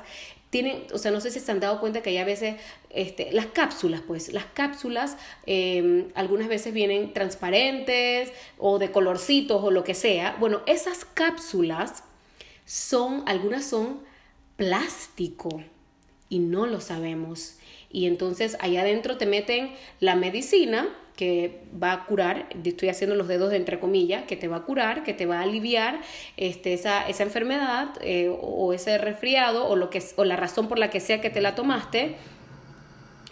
tienen, 0.50 0.84
o 0.91 0.98
sea, 0.98 1.12
no 1.12 1.22
sé 1.22 1.29
si 1.29 1.39
se 1.39 1.51
han 1.51 1.60
dado 1.60 1.79
cuenta 1.79 2.01
que 2.01 2.10
hay 2.10 2.17
a 2.17 2.25
veces, 2.25 2.55
este, 2.89 3.31
las 3.34 3.45
cápsulas, 3.45 4.01
pues, 4.01 4.34
las 4.34 4.45
cápsulas 4.45 5.15
em, 5.45 6.07
algunas 6.15 6.48
veces 6.48 6.74
vienen 6.74 7.13
transparentes 7.13 8.34
o 8.57 8.79
de 8.79 8.89
colorcitos 8.89 9.63
o 9.63 9.69
lo 9.69 9.84
que 9.84 9.93
sea. 9.93 10.36
Bueno, 10.39 10.63
esas 10.65 11.05
cápsulas 11.05 12.03
son, 12.65 13.22
algunas 13.27 13.63
son 13.63 14.00
plástico 14.55 15.62
y 16.29 16.39
no 16.39 16.65
lo 16.65 16.81
sabemos. 16.81 17.57
y 17.91 18.07
entonces 18.07 18.57
ahí 18.60 18.75
adentro 18.75 19.17
te 19.17 19.25
meten 19.25 19.72
la 20.00 20.15
medicina 20.15 20.89
que 21.15 21.62
va 21.81 21.93
a 21.93 22.05
curar, 22.05 22.48
estoy 22.63 22.89
haciendo 22.89 23.15
los 23.15 23.27
dedos 23.27 23.51
de 23.51 23.57
entre 23.57 23.79
comillas, 23.79 24.24
que 24.25 24.36
te 24.36 24.48
va 24.48 24.57
a 24.57 24.63
curar, 24.63 25.03
que 25.03 25.13
te 25.13 25.25
va 25.25 25.39
a 25.39 25.43
aliviar 25.43 26.01
este, 26.38 26.74
esa, 26.74 27.07
esa 27.07 27.24
enfermedad 27.24 27.89
eh, 28.01 28.29
o 28.29 28.74
ese 28.74 28.98
resfriado 28.98 29.67
o, 29.67 29.75
lo 29.75 29.89
que, 29.89 30.03
o 30.15 30.25
la 30.25 30.36
razón 30.36 30.67
por 30.67 30.79
la 30.79 30.89
que 30.89 31.00
sea 31.00 31.22
que 31.22 31.29
te 31.29 31.41
la 31.41 31.55
tomaste. 31.55 32.15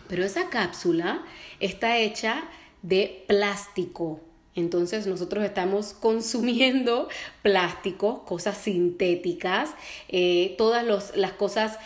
Pero 0.07 0.23
esa 0.23 0.49
cápsula 0.49 1.23
está 1.59 1.97
hecha 1.97 2.43
de 2.81 3.23
plástico. 3.27 4.19
Entonces 4.55 5.07
nosotros 5.07 5.43
estamos 5.43 5.93
consumiendo 5.93 7.09
plástico, 7.41 8.23
cosas 8.25 8.57
sintéticas, 8.57 9.71
eh, 10.09 10.55
todas 10.57 11.15
las 11.15 11.31
cosas, 11.33 11.79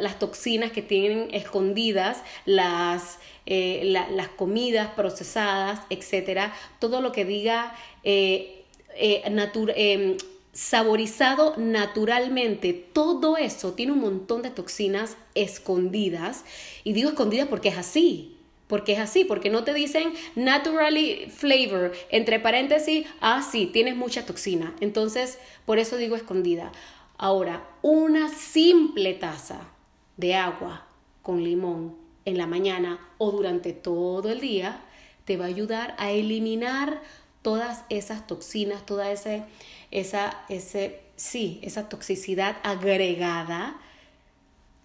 las 0.00 0.18
toxinas 0.18 0.72
que 0.72 0.82
tienen 0.82 1.28
escondidas, 1.32 2.22
las, 2.46 3.18
eh, 3.46 3.82
las 4.10 4.28
comidas 4.28 4.90
procesadas, 4.90 5.80
etcétera, 5.90 6.54
todo 6.78 7.00
lo 7.00 7.12
que 7.12 7.24
diga 7.24 7.74
eh, 8.02 8.64
em, 8.96 10.16
saborizado 10.52 11.54
naturalmente, 11.56 12.72
todo 12.72 13.36
eso 13.36 13.74
tiene 13.74 13.92
un 13.92 14.00
montón 14.00 14.42
de 14.42 14.50
toxinas 14.50 15.16
escondidas. 15.34 16.44
Y 16.84 16.92
digo 16.92 17.10
escondidas 17.10 17.48
porque 17.48 17.68
es 17.68 17.78
así, 17.78 18.36
porque 18.68 18.92
es 18.92 19.00
así, 19.00 19.24
porque 19.24 19.50
no 19.50 19.64
te 19.64 19.74
dicen 19.74 20.14
naturally 20.34 21.26
flavor, 21.30 21.92
entre 22.10 22.40
paréntesis, 22.40 23.06
ah, 23.20 23.42
sí, 23.42 23.66
tienes 23.66 23.96
mucha 23.96 24.24
toxina. 24.24 24.74
Entonces, 24.80 25.38
por 25.66 25.78
eso 25.78 25.96
digo 25.96 26.16
escondida. 26.16 26.72
Ahora, 27.18 27.68
una 27.82 28.28
simple 28.28 29.14
taza 29.14 29.73
de 30.16 30.34
agua 30.34 30.86
con 31.22 31.42
limón 31.42 31.96
en 32.24 32.38
la 32.38 32.46
mañana 32.46 33.00
o 33.18 33.30
durante 33.30 33.72
todo 33.72 34.30
el 34.30 34.40
día 34.40 34.80
te 35.24 35.36
va 35.36 35.46
a 35.46 35.48
ayudar 35.48 35.94
a 35.98 36.10
eliminar 36.10 37.02
todas 37.42 37.84
esas 37.88 38.26
toxinas, 38.26 38.86
toda 38.86 39.10
ese, 39.10 39.44
esa, 39.90 40.44
ese, 40.48 41.00
sí, 41.16 41.60
esa 41.62 41.88
toxicidad 41.88 42.56
agregada 42.62 43.78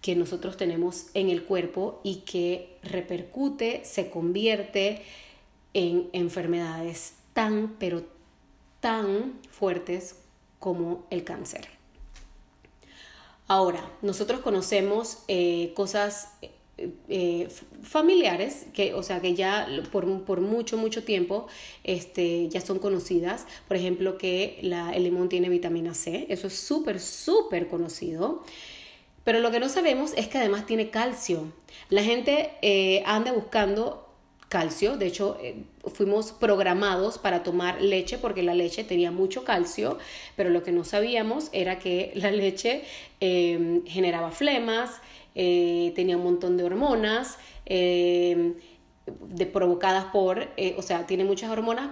que 0.00 0.16
nosotros 0.16 0.56
tenemos 0.56 1.06
en 1.14 1.28
el 1.28 1.44
cuerpo 1.44 2.00
y 2.02 2.16
que 2.20 2.78
repercute, 2.82 3.82
se 3.84 4.10
convierte 4.10 5.02
en 5.74 6.08
enfermedades 6.12 7.14
tan, 7.32 7.76
pero 7.78 8.04
tan 8.80 9.38
fuertes 9.50 10.16
como 10.58 11.06
el 11.10 11.24
cáncer. 11.24 11.79
Ahora, 13.50 13.84
nosotros 14.00 14.42
conocemos 14.42 15.24
eh, 15.26 15.72
cosas 15.74 16.34
eh, 17.08 17.48
familiares, 17.82 18.66
que, 18.72 18.94
o 18.94 19.02
sea, 19.02 19.20
que 19.20 19.34
ya 19.34 19.66
por, 19.90 20.22
por, 20.22 20.40
mucho, 20.40 20.76
mucho 20.76 21.02
tiempo 21.02 21.48
este, 21.82 22.48
ya 22.48 22.60
son 22.60 22.78
conocidas. 22.78 23.48
Por 23.66 23.76
ejemplo, 23.76 24.18
que 24.18 24.60
el 24.62 25.02
limón 25.02 25.28
tiene 25.28 25.48
vitamina 25.48 25.94
C, 25.94 26.26
eso 26.28 26.46
es 26.46 26.60
súper, 26.60 27.00
súper 27.00 27.66
conocido. 27.66 28.44
Pero 29.24 29.40
lo 29.40 29.50
que 29.50 29.58
no 29.58 29.68
sabemos 29.68 30.12
es 30.16 30.28
que 30.28 30.38
además 30.38 30.64
tiene 30.64 30.90
calcio. 30.90 31.52
La 31.88 32.04
gente 32.04 32.52
eh, 32.62 33.02
anda 33.04 33.32
buscando 33.32 34.09
calcio, 34.50 34.96
de 34.96 35.06
hecho 35.06 35.38
eh, 35.40 35.62
fuimos 35.94 36.32
programados 36.32 37.18
para 37.18 37.44
tomar 37.44 37.80
leche 37.80 38.18
porque 38.18 38.42
la 38.42 38.52
leche 38.52 38.82
tenía 38.82 39.12
mucho 39.12 39.44
calcio, 39.44 39.96
pero 40.36 40.50
lo 40.50 40.64
que 40.64 40.72
no 40.72 40.82
sabíamos 40.82 41.48
era 41.52 41.78
que 41.78 42.10
la 42.16 42.32
leche 42.32 42.82
em, 43.20 43.86
generaba 43.86 44.32
flemas, 44.32 45.00
eh, 45.34 45.92
tenía 45.94 46.16
un 46.16 46.24
montón 46.24 46.56
de 46.56 46.64
hormonas, 46.64 47.38
em, 47.64 48.54
de, 49.06 49.46
provocadas 49.46 50.06
por, 50.06 50.48
o 50.76 50.82
sea, 50.82 51.06
tiene 51.06 51.24
muchas 51.24 51.50
hormonas 51.50 51.90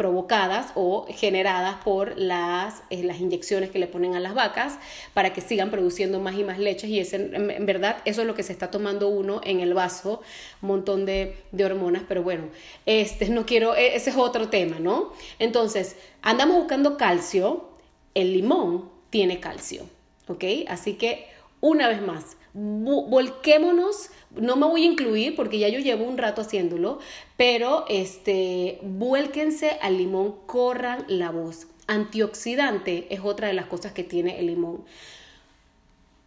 provocadas 0.00 0.72
o 0.76 1.06
generadas 1.10 1.76
por 1.84 2.16
las, 2.16 2.82
eh, 2.88 3.02
las 3.02 3.20
inyecciones 3.20 3.68
que 3.68 3.78
le 3.78 3.86
ponen 3.86 4.14
a 4.14 4.20
las 4.20 4.32
vacas 4.32 4.78
para 5.12 5.34
que 5.34 5.42
sigan 5.42 5.70
produciendo 5.70 6.20
más 6.20 6.36
y 6.36 6.42
más 6.42 6.58
leches 6.58 6.88
y 6.88 7.00
en, 7.14 7.66
verdad 7.66 7.98
eso 8.06 8.22
es 8.22 8.26
lo 8.26 8.34
que 8.34 8.42
se 8.42 8.54
está 8.54 8.70
tomando 8.70 9.10
uno 9.10 9.42
en 9.44 9.60
el 9.60 9.74
vaso, 9.74 10.22
un 10.62 10.68
montón 10.68 11.04
de, 11.04 11.36
de 11.52 11.66
hormonas, 11.66 12.04
pero 12.08 12.22
bueno, 12.22 12.44
este, 12.86 13.28
no 13.28 13.44
quiero, 13.44 13.76
e, 13.76 13.94
ese 13.94 14.08
es 14.08 14.16
otro 14.16 14.48
tema, 14.48 14.78
¿no? 14.78 15.12
Entonces, 15.38 15.96
andamos 16.22 16.56
buscando 16.56 16.96
calcio, 16.96 17.68
el 18.14 18.32
limón 18.32 18.88
tiene 19.10 19.38
calcio, 19.38 19.84
¿ok? 20.28 20.44
Así 20.68 20.94
que, 20.94 21.28
una 21.60 21.88
vez 21.88 22.02
más, 22.02 22.36
volquémonos 22.54 24.10
no 24.34 24.56
me 24.56 24.66
voy 24.66 24.82
a 24.82 24.86
incluir 24.86 25.34
porque 25.34 25.58
ya 25.58 25.68
yo 25.68 25.80
llevo 25.80 26.04
un 26.04 26.18
rato 26.18 26.42
haciéndolo, 26.42 27.00
pero 27.36 27.84
este, 27.88 28.78
vuélquense 28.82 29.78
al 29.82 29.98
limón, 29.98 30.36
corran 30.46 31.04
la 31.08 31.30
voz. 31.30 31.66
Antioxidante 31.86 33.08
es 33.10 33.20
otra 33.22 33.48
de 33.48 33.54
las 33.54 33.66
cosas 33.66 33.92
que 33.92 34.04
tiene 34.04 34.38
el 34.38 34.46
limón. 34.46 34.84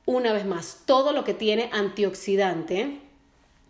Una 0.05 0.34
vez 0.34 0.45
más, 0.45 0.81
todo 0.86 1.13
lo 1.13 1.23
que 1.23 1.34
tiene 1.34 1.69
antioxidante 1.71 2.99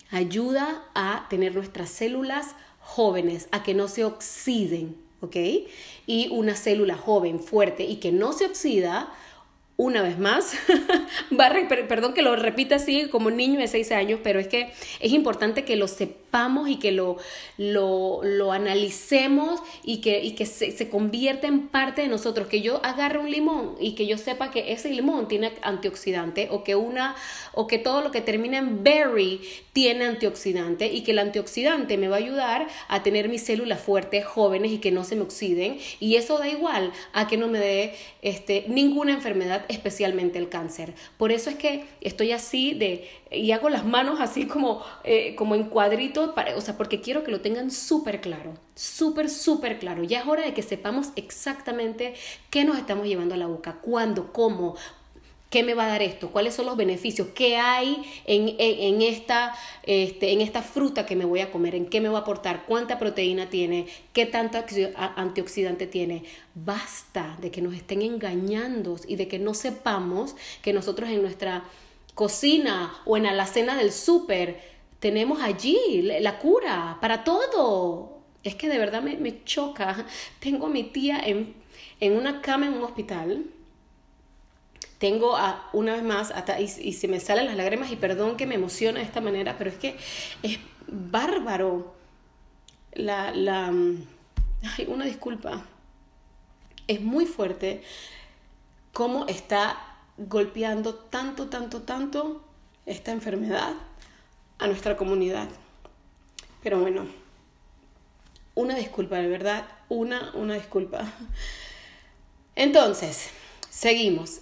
ayuda 0.10 0.84
a 0.96 1.28
tener 1.30 1.54
nuestras 1.54 1.90
células 1.90 2.56
jóvenes, 2.80 3.48
a 3.52 3.62
que 3.62 3.76
no 3.76 3.88
se 3.88 4.04
oxiden, 4.04 4.96
¿ok? 5.22 5.36
Y 6.08 6.30
una 6.32 6.56
célula 6.56 6.98
joven, 6.98 7.40
fuerte 7.40 7.84
y 7.84 7.98
que 7.98 8.12
no 8.12 8.34
se 8.34 8.46
oxida, 8.46 9.14
una 9.76 10.04
vez 10.04 10.20
más, 10.20 10.54
perdón 11.90 12.14
que 12.14 12.22
lo 12.22 12.36
repita 12.36 12.76
así 12.76 13.08
como 13.10 13.32
niño 13.32 13.60
de 13.60 13.68
seis 13.68 13.92
años, 13.92 14.20
pero 14.24 14.40
es 14.40 14.48
que 14.48 14.72
es 15.00 15.12
importante 15.12 15.66
que 15.66 15.76
lo 15.76 15.88
sepamos 15.88 16.70
y 16.70 16.78
que 16.78 16.92
lo, 16.92 17.18
lo, 17.58 18.52
analicemos 18.52 19.62
y 19.84 20.02
que, 20.02 20.24
y 20.24 20.32
que 20.32 20.46
se, 20.46 20.72
se, 20.72 20.90
convierta 20.90 21.48
en 21.48 21.68
parte 21.70 22.04
de 22.04 22.08
nosotros, 22.08 22.48
que 22.48 22.62
yo 22.62 22.86
agarre 22.86 23.18
un 23.18 23.32
limón 23.32 23.76
y 23.80 23.96
que 23.96 24.06
yo 24.06 24.18
sepa 24.18 24.52
que 24.52 24.74
ese 24.74 24.92
limón 24.92 25.28
tiene 25.28 25.54
antioxidante 25.64 26.50
o 26.52 26.64
que, 26.64 26.76
una, 26.76 27.16
o 27.54 27.66
que 27.66 27.80
todo 27.80 28.02
lo 28.02 28.12
que 28.12 28.22
termina 28.22 28.60
en 28.60 28.84
berry 28.84 29.42
tiene 29.74 30.06
antioxidante 30.06 30.88
y 30.88 31.02
que 31.02 31.12
el 31.12 31.20
antioxidante 31.20 31.98
me 31.98 32.08
va 32.08 32.18
a 32.18 32.20
ayudar 32.20 32.68
a 32.88 33.02
tener 33.02 33.28
mis 33.28 33.44
células 33.44 33.82
fuertes, 33.82 34.24
jóvenes 34.24 34.72
y 34.72 34.78
que 34.78 34.92
no 34.92 35.04
se 35.04 35.16
me 35.16 35.24
oxiden. 35.24 35.80
Y 36.00 36.16
eso 36.16 36.38
da 36.38 36.48
igual 36.48 36.92
a 37.12 37.28
que 37.28 37.38
no 37.38 37.48
me 37.48 37.60
dé 37.60 37.96
este, 38.22 38.66
ninguna 38.68 39.14
enfermedad 39.14 39.63
especialmente 39.70 40.40
el 40.40 40.50
cáncer. 40.50 40.94
Por 41.18 41.32
eso 41.32 41.50
es 41.50 41.56
que 41.56 41.86
estoy 42.02 42.32
así 42.32 42.74
de, 42.74 43.10
y 43.32 43.52
hago 43.52 43.70
las 43.70 43.86
manos 43.86 44.20
así 44.20 44.46
como, 44.48 44.84
eh, 45.04 45.36
como 45.36 45.56
en 45.56 45.66
cuadritos, 45.66 46.32
para, 46.34 46.56
o 46.56 46.62
sea, 46.62 46.78
porque 46.78 47.02
quiero 47.02 47.24
que 47.24 47.32
lo 47.32 47.42
tengan 47.42 47.72
súper 47.72 48.22
claro, 48.22 48.54
súper, 48.76 49.30
súper 49.30 49.80
claro. 49.80 50.04
Ya 50.04 50.20
es 50.20 50.28
hora 50.28 50.44
de 50.44 50.54
que 50.54 50.62
sepamos 50.62 51.10
exactamente 51.16 52.14
qué 52.50 52.66
nos 52.66 52.78
estamos 52.78 53.08
llevando 53.08 53.36
a 53.36 53.38
la 53.38 53.48
boca, 53.48 53.80
cuándo, 53.82 54.32
cómo, 54.34 54.76
¿Qué 55.54 55.62
me 55.62 55.76
va 55.76 55.86
a 55.86 55.88
dar 55.88 56.02
esto? 56.02 56.32
¿Cuáles 56.32 56.56
son 56.56 56.66
los 56.66 56.76
beneficios? 56.76 57.28
¿Qué 57.36 57.58
hay 57.58 58.04
en, 58.26 58.56
en, 58.58 59.04
esta, 59.04 59.54
este, 59.84 60.32
en 60.32 60.42
esta 60.42 60.64
fruta 60.64 61.06
que 61.06 61.16
me 61.16 61.26
voy 61.26 61.42
a 61.42 61.52
comer? 61.52 61.76
¿En 61.76 61.86
qué 61.86 62.02
me 62.02 62.10
va 62.10 62.18
a 62.18 62.22
aportar? 62.22 62.64
¿Cuánta 62.66 62.98
proteína 62.98 63.52
tiene? 63.52 63.86
¿Qué 64.14 64.26
tanto 64.26 64.58
antioxidante 65.16 65.86
tiene? 65.86 66.24
Basta 66.56 67.38
de 67.40 67.52
que 67.52 67.62
nos 67.62 67.76
estén 67.76 68.02
engañando 68.02 68.98
y 69.08 69.16
de 69.16 69.28
que 69.28 69.38
no 69.38 69.54
sepamos 69.54 70.36
que 70.64 70.74
nosotros 70.74 71.12
en 71.12 71.22
nuestra 71.22 71.66
cocina 72.16 72.92
o 73.06 73.16
en 73.16 73.22
la 73.22 73.30
alacena 73.30 73.78
del 73.78 73.92
súper 73.92 74.60
tenemos 75.00 75.40
allí 75.40 76.02
la 76.02 76.40
cura 76.40 76.98
para 77.00 77.24
todo. 77.24 78.24
Es 78.44 78.56
que 78.56 78.70
de 78.70 78.80
verdad 78.80 79.04
me, 79.04 79.18
me 79.18 79.44
choca. 79.44 80.08
Tengo 80.40 80.66
a 80.66 80.70
mi 80.70 80.86
tía 80.86 81.20
en, 81.24 81.54
en 82.00 82.18
una 82.18 82.42
cama 82.42 82.66
en 82.66 82.74
un 82.74 82.84
hospital 82.86 83.46
tengo 85.04 85.38
una 85.74 85.96
vez 85.96 86.04
más, 86.04 86.34
y, 86.58 86.94
se 86.94 87.10
me 87.10 87.20
salen 87.20 87.48
las 87.48 87.58
lágrimas 87.58 87.92
y 87.92 87.98
perdón 87.98 88.38
que 88.38 88.46
me 88.46 88.56
emociona 88.56 89.02
de 89.02 89.06
esta 89.06 89.20
manera, 89.20 89.58
pero 89.58 89.70
es 89.70 89.76
que 89.76 89.98
es 90.42 90.60
bárbaro. 90.88 91.94
La, 92.94 93.32
la, 93.32 93.68
ay, 93.68 94.86
una 94.88 95.04
disculpa. 95.04 95.66
Es 96.88 97.02
muy 97.02 97.26
fuerte 97.26 97.84
cómo 98.94 99.28
está 99.28 99.76
golpeando 100.16 100.96
tanto, 100.96 101.50
tanto, 101.50 101.82
tanto 101.82 102.42
esta 102.86 103.12
enfermedad 103.12 103.74
a 104.58 104.68
nuestra 104.68 104.96
comunidad. 104.96 105.50
Pero 106.62 106.80
bueno, 106.80 107.08
una 108.56 108.76
disculpa, 108.76 109.18
de 109.18 109.28
verdad, 109.28 109.66
una, 109.90 110.32
una 110.34 110.54
disculpa. 110.54 111.04
Entonces, 112.56 113.32
Seguimos. 113.74 114.42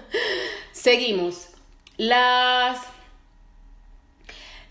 Seguimos. 0.72 1.46
Las, 1.98 2.80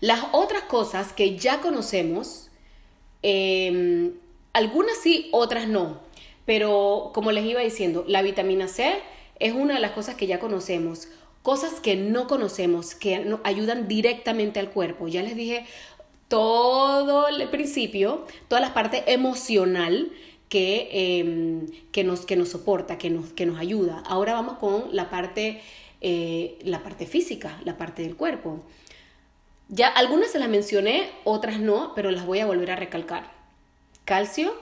las 0.02 0.20
otras 0.32 0.64
cosas 0.64 1.14
que 1.14 1.38
ya 1.38 1.62
conocemos, 1.62 2.50
em, 3.22 4.12
algunas 4.52 4.98
sí, 4.98 5.30
otras 5.32 5.66
no. 5.66 6.00
Pero 6.44 7.10
como 7.14 7.32
les 7.32 7.46
iba 7.46 7.62
diciendo, 7.62 8.04
la 8.06 8.20
vitamina 8.20 8.68
C 8.68 9.00
es 9.38 9.54
una 9.54 9.74
de 9.74 9.80
las 9.80 9.92
cosas 9.92 10.14
que 10.14 10.26
ya 10.26 10.38
conocemos. 10.40 11.08
cosas 11.42 11.80
que 11.80 11.94
no 11.94 12.26
conocemos, 12.26 12.96
que 12.96 13.24
ayudan 13.44 13.86
directamente 13.86 14.58
al 14.58 14.70
cuerpo. 14.70 15.06
Ya 15.06 15.22
les 15.22 15.36
dije 15.36 15.64
todo 16.28 17.28
el 17.28 17.48
principio, 17.50 18.26
toda 18.48 18.60
la 18.60 18.74
parte 18.74 19.04
emocional 19.12 20.10
que, 20.48 20.88
em, 20.92 21.66
que, 21.92 22.04
nos, 22.04 22.24
que 22.24 22.36
nos 22.36 22.50
soporta, 22.50 22.98
que 22.98 23.10
nos, 23.10 23.32
que 23.32 23.46
nos 23.46 23.58
ayuda. 23.58 24.02
Ahora 24.06 24.34
vamos 24.34 24.58
con 24.58 24.94
la 24.94 25.10
parte, 25.10 25.60
eh, 26.00 26.58
la 26.62 26.82
parte 26.82 27.06
física, 27.06 27.60
la 27.64 27.76
parte 27.76 28.02
del 28.02 28.16
cuerpo. 28.16 28.62
Ya 29.68 29.88
algunas 29.88 30.30
se 30.30 30.38
las 30.38 30.48
mencioné, 30.48 31.10
otras 31.24 31.58
no, 31.58 31.92
pero 31.94 32.10
las 32.10 32.24
voy 32.24 32.38
a 32.38 32.46
volver 32.46 32.70
a 32.70 32.76
recalcar. 32.76 33.32
Calcio, 34.04 34.54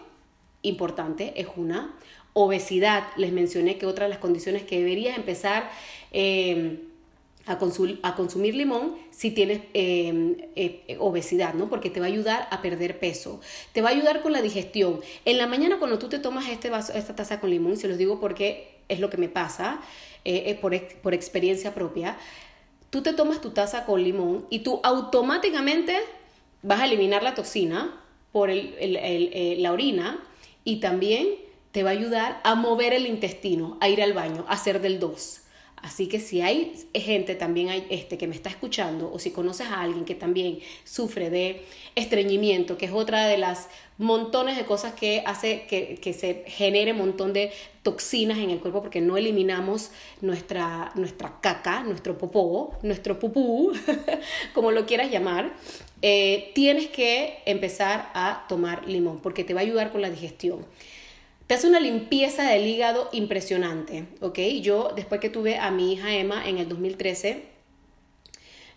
importante, 0.63 1.35
es 1.37 1.49
una. 1.57 1.95
Obesidad, 2.33 3.05
les 3.17 3.33
mencioné 3.33 3.77
que 3.79 3.87
otra 3.87 4.07
de 4.07 4.11
las 4.11 4.19
condiciones 4.19 4.63
que 4.63 4.79
deberías 4.79 5.17
empezar 5.17 5.71
em, 6.11 6.81
a, 7.47 7.59
consumir 7.59 8.55
limón 8.55 8.97
si 9.11 9.31
tienes 9.31 9.63
em, 9.75 10.37
eh, 10.57 10.97
obesidad, 10.99 11.55
¿no? 11.55 11.69
Porque 11.69 11.91
te 11.91 12.01
va 12.01 12.07
a 12.07 12.09
ayudar 12.09 12.49
a 12.51 12.63
perder 12.63 12.99
peso. 12.99 13.41
Te 13.73 13.83
va 13.83 13.91
a 13.91 13.93
ayudar 13.93 14.23
con 14.23 14.33
la 14.33 14.41
digestión. 14.41 15.01
En 15.25 15.39
la 15.39 15.47
mañana 15.47 15.79
cuando 15.79 15.99
tú 15.99 16.09
te 16.09 16.19
tomas 16.19 16.49
este 16.49 16.71
vaso, 16.71 16.93
esta 16.95 17.15
taza 17.15 17.41
con 17.41 17.51
limón, 17.51 17.77
se 17.77 17.89
los 17.89 17.99
digo 17.99 18.19
porque 18.19 18.79
es 18.89 19.01
lo 19.01 19.11
que 19.11 19.19
me 19.19 19.29
pasa, 19.29 19.81
eh, 20.25 20.45
eh, 20.47 20.55
por, 20.55 21.15
experiencia 21.15 21.75
propia, 21.75 22.17
tú 22.91 23.03
te 23.03 23.13
tomas 23.13 23.41
tu 23.41 23.51
taza 23.51 23.85
con 23.85 24.03
limón 24.03 24.47
y 24.49 24.61
tú 24.61 24.81
automáticamente 24.83 25.97
vas 26.63 26.81
a 26.81 26.87
eliminar 26.87 27.23
la 27.23 27.35
toxina 27.35 28.01
por 28.33 28.51
la 28.51 29.73
orina 29.73 30.19
y 30.65 30.81
también 30.81 31.29
te 31.73 31.83
va 31.83 31.91
a 31.91 31.93
ayudar 31.93 32.41
a 32.43 32.55
mover 32.55 32.95
el 32.95 33.07
intestino, 33.07 33.77
a 33.81 33.89
ir 33.89 34.03
al 34.03 34.13
baño, 34.13 34.45
a 34.49 34.55
hacer 34.55 34.81
del 34.81 34.99
2. 34.99 35.44
Así 35.85 36.07
que 36.07 36.19
si 36.19 36.41
hay 36.41 36.73
gente 36.95 37.35
también 37.35 37.69
hay 37.69 37.87
este 37.91 38.17
que 38.17 38.27
me 38.27 38.35
está 38.35 38.49
escuchando 38.49 39.13
o 39.13 39.19
si 39.19 39.33
conoces 39.33 39.67
a 39.67 39.83
alguien 39.83 40.07
que 40.07 40.15
también 40.15 40.61
sufre 40.83 41.29
de 41.29 41.63
estreñimiento, 41.95 42.79
que 42.79 42.87
es 42.87 42.93
otra 42.93 43.27
de 43.27 43.37
las 43.37 43.69
montones 43.99 44.57
de 44.57 44.65
cosas 44.65 44.95
que 44.95 45.23
hace 45.27 45.67
que, 45.69 45.99
que 46.01 46.15
se 46.15 46.43
genere 46.47 46.93
un 46.93 46.99
montón 46.99 47.35
de 47.35 47.53
toxinas 47.83 48.39
en 48.39 48.49
el 48.49 48.61
cuerpo 48.61 48.81
porque 48.81 49.03
no 49.03 49.19
eliminamos 49.19 49.91
nuestra, 50.23 50.91
nuestra 50.95 51.39
caca, 51.43 51.83
nuestro 51.83 52.17
popó, 52.17 52.79
nuestro 52.83 53.19
pupú, 53.19 53.71
como 54.55 54.71
lo 54.71 54.87
quieras 54.87 55.11
llamar, 55.11 55.53
eh, 56.01 56.51
tienes 56.55 56.89
que 56.89 57.43
empezar 57.45 58.11
a 58.15 58.47
tomar 58.49 58.89
limón 58.89 59.21
porque 59.21 59.45
te 59.45 59.53
va 59.53 59.61
a 59.61 59.65
ayudar 59.65 59.93
con 59.93 60.01
la 60.01 60.09
digestión 60.09 60.65
te 61.47 61.55
hace 61.55 61.69
una 61.69 61.81
limpieza 61.81 62.45
del 62.45 62.67
hígado 62.67 63.09
impresionante, 63.13 64.07
¿ok? 64.21 64.39
Yo, 64.63 64.93
después 64.97 65.21
que 65.21 65.29
tuve 65.29 65.59
a 65.59 65.71
mi 65.71 65.93
hija 65.93 66.15
Emma 66.15 66.49
en 66.49 66.59
el 66.59 66.69
2013, 66.69 67.45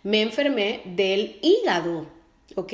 me 0.02 0.20
enfermé 0.20 0.82
del 0.84 1.38
hígado, 1.42 2.06
¿ok? 2.56 2.72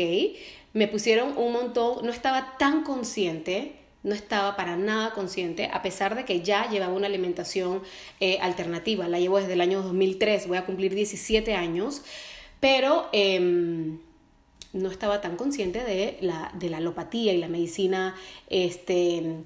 Me 0.72 0.88
pusieron 0.88 1.38
un 1.38 1.52
montón, 1.52 2.04
no 2.04 2.10
estaba 2.10 2.58
tan 2.58 2.82
consciente, 2.82 3.76
no 4.02 4.14
estaba 4.14 4.56
para 4.56 4.76
nada 4.76 5.14
consciente, 5.14 5.70
a 5.72 5.80
pesar 5.80 6.16
de 6.16 6.24
que 6.24 6.42
ya 6.42 6.68
llevaba 6.68 6.92
una 6.92 7.06
alimentación 7.06 7.82
eh, 8.18 8.38
alternativa, 8.40 9.06
la 9.06 9.20
llevo 9.20 9.38
desde 9.38 9.52
el 9.52 9.60
año 9.60 9.82
2003, 9.82 10.48
voy 10.48 10.58
a 10.58 10.66
cumplir 10.66 10.94
17 10.94 11.54
años, 11.54 12.02
pero... 12.60 13.08
Em, 13.12 13.98
no 14.74 14.90
estaba 14.90 15.20
tan 15.20 15.36
consciente 15.36 15.84
de 15.84 16.18
la, 16.20 16.52
de 16.58 16.68
la 16.68 16.78
alopatía 16.78 17.32
y 17.32 17.38
la 17.38 17.46
medicina 17.46 18.16
este, 18.50 19.44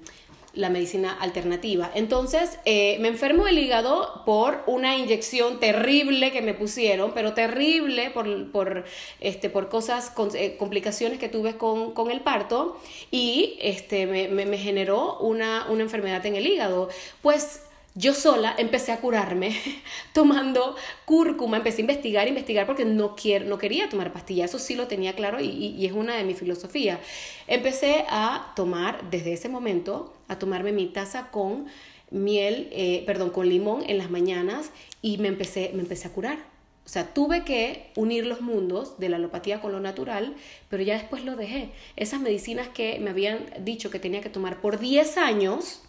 la 0.53 0.69
medicina 0.69 1.13
alternativa. 1.13 1.91
Entonces, 1.93 2.59
eh, 2.65 2.97
me 2.99 3.07
enfermo 3.07 3.47
el 3.47 3.59
hígado 3.59 4.23
por 4.25 4.63
una 4.65 4.97
inyección 4.97 5.59
terrible 5.59 6.31
que 6.31 6.41
me 6.41 6.53
pusieron, 6.53 7.11
pero 7.13 7.33
terrible 7.33 8.09
por, 8.09 8.51
por, 8.51 8.85
este, 9.19 9.49
por 9.49 9.69
cosas, 9.69 10.11
eh, 10.33 10.57
complicaciones 10.57 11.19
que 11.19 11.29
tuve 11.29 11.57
con, 11.57 11.93
con, 11.93 12.09
el 12.09 12.21
parto 12.21 12.79
y 13.11 13.57
este, 13.61 14.07
me, 14.07 14.27
me, 14.27 14.57
generó 14.57 15.19
una, 15.19 15.67
una 15.69 15.83
enfermedad 15.83 16.25
en 16.25 16.35
el 16.35 16.47
hígado. 16.47 16.89
Pues 17.21 17.68
yo 17.95 18.13
sola 18.13 18.55
empecé 18.57 18.91
a 18.91 19.01
curarme 19.01 19.55
tomando 20.13 20.75
cúrcuma, 21.05 21.57
empecé 21.57 21.77
a 21.77 21.81
investigar, 21.81 22.27
investigar 22.27 22.65
porque 22.65 22.85
no, 22.85 23.15
quiero, 23.15 23.45
no 23.45 23.57
quería 23.57 23.89
tomar 23.89 24.13
pastillas, 24.13 24.51
eso 24.51 24.59
sí 24.59 24.75
lo 24.75 24.87
tenía 24.87 25.15
claro 25.15 25.39
y, 25.39 25.47
y, 25.47 25.85
es 25.85 25.91
una 25.91 26.15
de 26.15 26.23
mis 26.23 26.37
filosofías. 26.37 26.99
Empecé 27.47 28.05
a 28.09 28.53
tomar 28.55 29.09
desde 29.09 29.33
ese 29.33 29.49
momento, 29.49 30.13
a 30.27 30.37
tomarme 30.37 30.71
mi 30.71 30.87
taza 30.87 31.31
con 31.31 31.65
miel, 32.11 32.69
eh, 32.71 33.03
perdón, 33.05 33.31
con 33.31 33.49
limón 33.49 33.83
en 33.87 33.97
las 33.97 34.09
mañanas 34.09 34.71
y 35.01 35.17
me 35.17 35.27
empecé, 35.27 35.71
me 35.73 35.81
empecé 35.81 36.07
a 36.07 36.11
curar. 36.11 36.37
O 36.85 36.91
sea, 36.91 37.13
tuve 37.13 37.43
que 37.43 37.91
unir 37.95 38.25
los 38.25 38.41
mundos 38.41 38.99
de 38.99 39.09
la 39.09 39.17
alopatía 39.17 39.61
con 39.61 39.71
lo 39.71 39.79
natural, 39.79 40.35
pero 40.69 40.81
ya 40.81 40.95
después 40.95 41.23
lo 41.23 41.35
dejé. 41.35 41.69
Esas 41.95 42.19
medicinas 42.19 42.67
que 42.67 42.99
me 42.99 43.11
habían 43.11 43.45
dicho 43.59 43.91
que 43.91 43.99
tenía 43.99 44.21
que 44.21 44.29
tomar 44.29 44.59
por 44.59 44.79
10 44.79 45.17
años, 45.17 45.83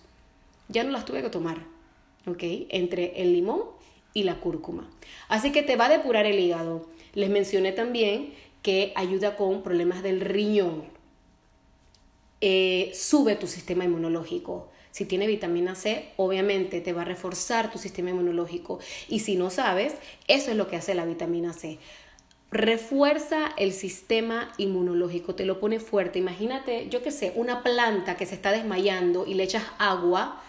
ya 0.68 0.84
no 0.84 0.90
las 0.90 1.06
tuve 1.06 1.22
que 1.22 1.30
tomar 1.30 1.79
¿ok? 2.26 2.42
Entre 2.70 3.20
el 3.22 3.33
limón 3.33 3.62
y 4.14 4.24
la 4.24 4.40
cúrcuma. 4.40 4.90
Así 5.28 5.52
que 5.52 5.62
te 5.62 5.76
va 5.76 5.87
a 5.87 5.90
depurar 5.90 6.26
el 6.26 6.38
hígado. 6.38 6.88
Les 7.14 7.30
mencioné 7.30 7.72
también 7.72 8.33
que 8.62 8.92
ayuda 8.94 9.37
con 9.37 9.62
problemas 9.62 10.02
del 10.02 10.20
riñón. 10.20 10.85
Eh, 12.40 12.90
sube 12.94 13.37
tu 13.37 13.46
sistema 13.46 13.85
inmunológico. 13.85 14.68
Si 14.90 15.04
tiene 15.04 15.26
vitamina 15.26 15.74
C, 15.74 16.09
obviamente 16.16 16.80
te 16.80 16.92
va 16.92 17.02
a 17.02 17.04
reforzar 17.04 17.70
tu 17.70 17.78
sistema 17.78 18.11
inmunológico. 18.11 18.80
Y 19.09 19.20
si 19.20 19.37
no 19.37 19.50
sabes, 19.50 19.94
eso 20.26 20.50
es 20.50 20.56
lo 20.56 20.66
que 20.66 20.76
hace 20.76 20.94
la 20.94 21.04
vitamina 21.04 21.52
C. 21.52 21.78
Refuerza 22.50 23.52
el 23.56 23.72
sistema 23.72 24.50
inmunológico, 24.59 25.37
te 25.37 25.44
lo 25.44 25.61
pone 25.61 25.78
fuerte. 25.78 26.18
Imagínate, 26.18 26.88
yo 26.88 27.02
qué 27.02 27.12
sé, 27.12 27.33
una 27.37 27.62
planta 27.62 28.16
que 28.16 28.26
se 28.26 28.35
está 28.35 28.50
desmayando 28.50 29.24
y 29.26 29.35
le 29.35 29.44
echas 29.44 29.62
agua 29.78 30.42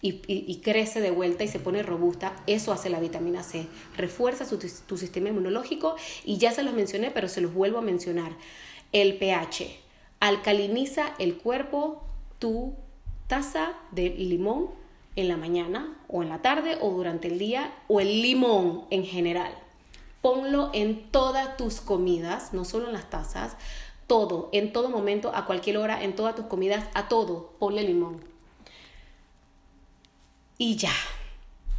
y, 0.00 0.60
crece 0.62 1.00
de 1.00 1.10
vuelta 1.10 1.44
y 1.44 1.48
se 1.48 1.58
pone 1.58 1.82
robusta, 1.82 2.36
eso 2.46 2.72
hace 2.72 2.88
la 2.88 3.00
vitamina 3.00 3.42
C. 3.42 3.66
Refuerza 3.96 4.46
tu 4.46 4.96
sistema 4.96 5.28
inmunológico 5.28 5.96
y 6.24 6.38
ya 6.38 6.52
se 6.52 6.62
los 6.62 6.74
mencioné, 6.74 7.10
pero 7.10 7.28
se 7.28 7.40
los 7.40 7.52
vuelvo 7.52 7.78
a 7.78 7.82
mencionar. 7.82 8.32
El 8.92 9.18
pH 9.18 9.80
alcaliniza 10.20 11.14
el 11.18 11.36
cuerpo, 11.38 12.02
tu 12.38 12.74
taza 13.26 13.74
de 13.90 14.10
limón 14.10 14.70
en 15.16 15.28
la 15.28 15.36
mañana 15.36 15.98
o 16.08 16.22
en 16.22 16.28
la 16.28 16.42
tarde 16.42 16.78
o 16.80 16.90
durante 16.90 17.28
el 17.28 17.38
día 17.38 17.74
o 17.88 18.00
el 18.00 18.22
limón 18.22 18.84
en 18.90 19.04
general. 19.04 19.52
Ponlo 20.22 20.70
en 20.74 21.10
todas 21.10 21.56
tus 21.56 21.80
comidas, 21.80 22.52
no 22.52 22.64
solo 22.64 22.86
en 22.86 22.92
las 22.92 23.10
tazas, 23.10 23.56
todo, 24.06 24.48
en 24.52 24.72
todo 24.72 24.90
momento, 24.90 25.32
a 25.34 25.44
cualquier 25.44 25.76
hora, 25.76 26.02
en 26.02 26.14
todas 26.14 26.34
tus 26.34 26.46
comidas, 26.46 26.84
a 26.94 27.08
todo, 27.08 27.52
ponle 27.58 27.82
limón. 27.82 28.37
Y 30.58 30.76
ya. 30.76 30.92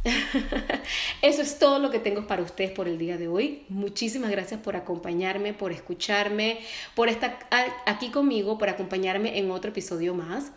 Eso 1.22 1.42
es 1.42 1.58
todo 1.58 1.78
lo 1.78 1.90
que 1.90 1.98
tengo 1.98 2.26
para 2.26 2.42
ustedes 2.42 2.70
por 2.70 2.88
el 2.88 2.96
día 2.96 3.18
de 3.18 3.28
hoy. 3.28 3.64
Muchísimas 3.68 4.30
gracias 4.30 4.60
por 4.60 4.74
acompañarme, 4.74 5.52
por 5.52 5.72
escucharme, 5.72 6.60
por 6.94 7.10
estar 7.10 7.38
aquí 7.84 8.10
conmigo, 8.10 8.56
por 8.56 8.70
acompañarme 8.70 9.38
en 9.38 9.50
otro 9.50 9.70
episodio 9.70 10.14
más. 10.14 10.52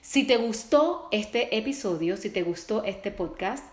Si 0.00 0.24
te 0.24 0.36
gustó 0.36 1.08
este 1.10 1.56
episodio, 1.56 2.16
si 2.16 2.30
te 2.30 2.42
gustó 2.42 2.84
este 2.84 3.10
podcast, 3.10 3.64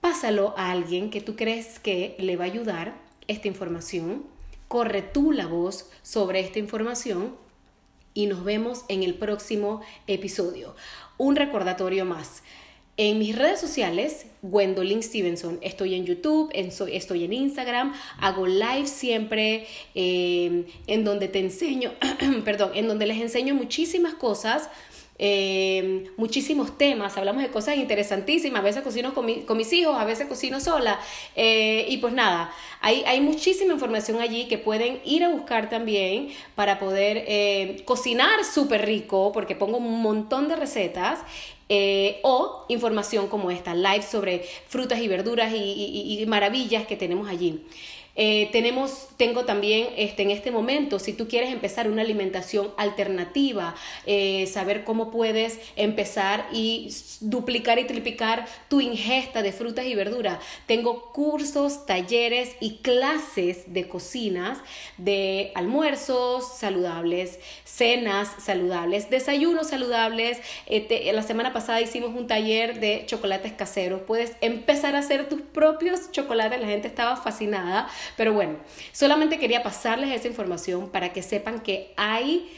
pásalo 0.00 0.54
a 0.56 0.72
alguien 0.72 1.10
que 1.10 1.20
tú 1.20 1.36
crees 1.36 1.78
que 1.78 2.16
le 2.18 2.36
va 2.36 2.44
a 2.44 2.48
ayudar 2.48 2.96
esta 3.28 3.46
información. 3.46 4.24
Corre 4.66 5.02
tú 5.02 5.30
la 5.30 5.46
voz 5.46 5.90
sobre 6.02 6.40
esta 6.40 6.58
información 6.58 7.36
y 8.14 8.26
nos 8.26 8.42
vemos 8.42 8.84
en 8.88 9.04
el 9.04 9.14
próximo 9.14 9.82
episodio. 10.08 10.74
Un 11.18 11.36
recordatorio 11.36 12.04
más. 12.04 12.42
En 12.98 13.18
mis 13.18 13.34
redes 13.34 13.58
sociales, 13.58 14.26
Gwendolyn 14.42 15.02
Stevenson, 15.02 15.58
estoy 15.62 15.94
en 15.94 16.04
YouTube, 16.04 16.50
estoy 16.52 17.24
en 17.24 17.32
Instagram, 17.32 17.94
hago 18.20 18.46
live 18.46 18.86
siempre, 18.86 19.66
eh, 19.94 20.66
en 20.86 21.04
donde 21.04 21.28
te 21.28 21.38
enseño, 21.38 21.92
perdón, 22.44 22.72
en 22.74 22.88
donde 22.88 23.06
les 23.06 23.18
enseño 23.18 23.54
muchísimas 23.54 24.12
cosas 24.12 24.68
eh, 25.24 26.10
muchísimos 26.16 26.76
temas, 26.76 27.16
hablamos 27.16 27.44
de 27.44 27.48
cosas 27.50 27.76
interesantísimas, 27.76 28.58
a 28.58 28.64
veces 28.64 28.82
cocino 28.82 29.14
con, 29.14 29.24
mis 29.24 29.72
hijos, 29.72 29.96
a 29.96 30.04
veces 30.04 30.26
cocino 30.26 30.58
sola, 30.58 30.98
eh, 31.36 31.86
y 31.88 31.98
pues 31.98 32.12
nada, 32.12 32.52
hay, 32.80 33.04
hay, 33.06 33.20
muchísima 33.20 33.72
información 33.72 34.20
allí 34.20 34.48
que 34.48 34.58
pueden 34.58 34.98
ir 35.04 35.22
a 35.22 35.28
buscar 35.28 35.70
también 35.70 36.30
para 36.56 36.80
poder 36.80 37.24
eh, 37.28 37.82
cocinar 37.84 38.44
súper 38.44 38.84
rico, 38.84 39.30
porque 39.32 39.54
pongo 39.54 39.76
un 39.76 40.02
montón 40.02 40.48
de 40.48 40.56
recetas. 40.56 41.20
o 42.22 42.66
información 42.68 43.28
como 43.28 43.50
esta, 43.50 43.74
live 43.74 44.02
sobre 44.02 44.42
frutas 44.66 44.98
y 45.00 45.08
verduras 45.08 45.52
y 45.54 46.24
maravillas 46.26 46.84
que 46.86 46.96
tenemos 46.96 47.28
allí. 47.28 47.62
Eh, 48.14 48.50
tenemos, 48.52 49.08
tengo 49.16 49.44
también 49.46 49.88
este, 49.96 50.22
en 50.22 50.30
este 50.30 50.50
momento, 50.50 50.98
si 50.98 51.14
tú 51.14 51.28
quieres 51.28 51.50
empezar 51.50 51.88
una 51.88 52.02
alimentación 52.02 52.70
alternativa, 52.76 53.74
eh, 54.04 54.46
saber 54.46 54.84
cómo 54.84 55.10
puedes 55.10 55.58
empezar 55.76 56.46
y 56.52 56.94
duplicar 57.20 57.78
y 57.78 57.84
triplicar 57.84 58.46
tu 58.68 58.80
ingesta 58.80 59.42
de 59.42 59.52
frutas 59.52 59.86
y 59.86 59.94
verduras. 59.94 60.38
Tengo 60.66 61.10
cursos, 61.12 61.86
talleres 61.86 62.54
y 62.60 62.78
clases 62.78 63.72
de 63.72 63.88
cocinas, 63.88 64.58
de 64.98 65.52
almuerzos 65.54 66.58
saludables, 66.58 67.38
cenas 67.64 68.28
saludables, 68.38 69.08
desayunos 69.08 69.68
saludables. 69.68 70.38
Eh, 70.66 71.10
la 71.14 71.22
semana 71.22 71.54
pasada 71.54 71.80
hicimos 71.80 72.10
un 72.14 72.26
taller 72.26 72.78
de 72.78 73.04
chocolates 73.06 73.52
caseros. 73.52 74.02
Puedes 74.02 74.32
empezar 74.42 74.96
a 74.96 74.98
hacer 74.98 75.28
tus 75.30 75.40
propios 75.40 76.10
chocolates. 76.10 76.60
La 76.60 76.66
gente 76.66 76.88
estaba 76.88 77.16
fascinada 77.16 77.88
pero 78.16 78.32
bueno, 78.32 78.56
solamente 78.92 79.38
quería 79.38 79.62
pasarles 79.62 80.10
esa 80.10 80.28
información 80.28 80.88
para 80.88 81.12
que 81.12 81.22
sepan 81.22 81.60
que 81.60 81.92
hay 81.96 82.50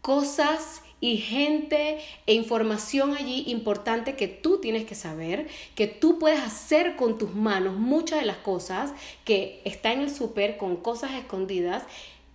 cosas 0.00 0.82
y 1.00 1.18
gente 1.18 1.98
e 2.26 2.32
información 2.34 3.14
allí 3.14 3.44
importante 3.48 4.16
que 4.16 4.28
tú 4.28 4.60
tienes 4.60 4.84
que 4.86 4.94
saber, 4.94 5.46
que 5.74 5.86
tú 5.86 6.18
puedes 6.18 6.40
hacer 6.40 6.96
con 6.96 7.18
tus 7.18 7.34
manos 7.34 7.76
muchas 7.76 8.20
de 8.20 8.26
las 8.26 8.38
cosas 8.38 8.92
que 9.24 9.60
está 9.64 9.92
en 9.92 10.00
el 10.00 10.14
súper 10.14 10.56
con 10.56 10.76
cosas 10.76 11.12
escondidas 11.12 11.84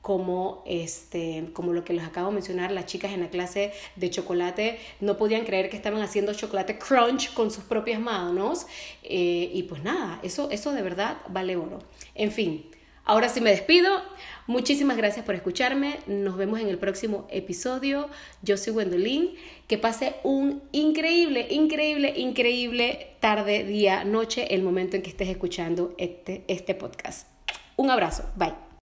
como 0.01 0.63
este 0.65 1.49
como 1.53 1.73
lo 1.73 1.83
que 1.83 1.93
les 1.93 2.03
acabo 2.03 2.29
de 2.29 2.33
mencionar 2.33 2.71
las 2.71 2.85
chicas 2.85 3.11
en 3.11 3.21
la 3.21 3.29
clase 3.29 3.71
de 3.95 4.09
chocolate 4.09 4.79
no 4.99 5.17
podían 5.17 5.45
creer 5.45 5.69
que 5.69 5.77
estaban 5.77 6.01
haciendo 6.01 6.33
chocolate 6.33 6.79
crunch 6.79 7.33
con 7.33 7.51
sus 7.51 7.63
propias 7.63 7.99
manos 7.99 8.65
eh, 9.03 9.51
y 9.53 9.63
pues 9.63 9.83
nada 9.83 10.19
eso 10.23 10.49
eso 10.51 10.71
de 10.71 10.81
verdad 10.81 11.17
vale 11.29 11.55
oro. 11.55 11.79
En 12.15 12.31
fin 12.31 12.65
ahora 13.05 13.29
sí 13.29 13.41
me 13.41 13.51
despido. 13.51 14.01
Muchísimas 14.47 14.97
gracias 14.97 15.25
por 15.25 15.35
escucharme. 15.35 15.99
Nos 16.07 16.37
vemos 16.37 16.59
en 16.59 16.67
el 16.67 16.77
próximo 16.77 17.27
episodio. 17.29 18.09
Yo 18.41 18.57
soy 18.57 18.73
Gwendolyn. 18.73 19.31
Que 19.67 19.77
pase 19.77 20.15
un 20.23 20.61
increíble 20.71 21.47
increíble 21.49 22.13
increíble 22.17 23.15
tarde 23.19 23.63
día 23.63 24.03
noche 24.03 24.53
el 24.53 24.63
momento 24.63 24.95
en 24.95 25.03
que 25.03 25.09
estés 25.09 25.29
escuchando 25.29 25.93
este 25.97 26.43
este 26.47 26.75
podcast. 26.75 27.27
Un 27.77 27.89
abrazo. 27.89 28.25
Bye 28.35 28.69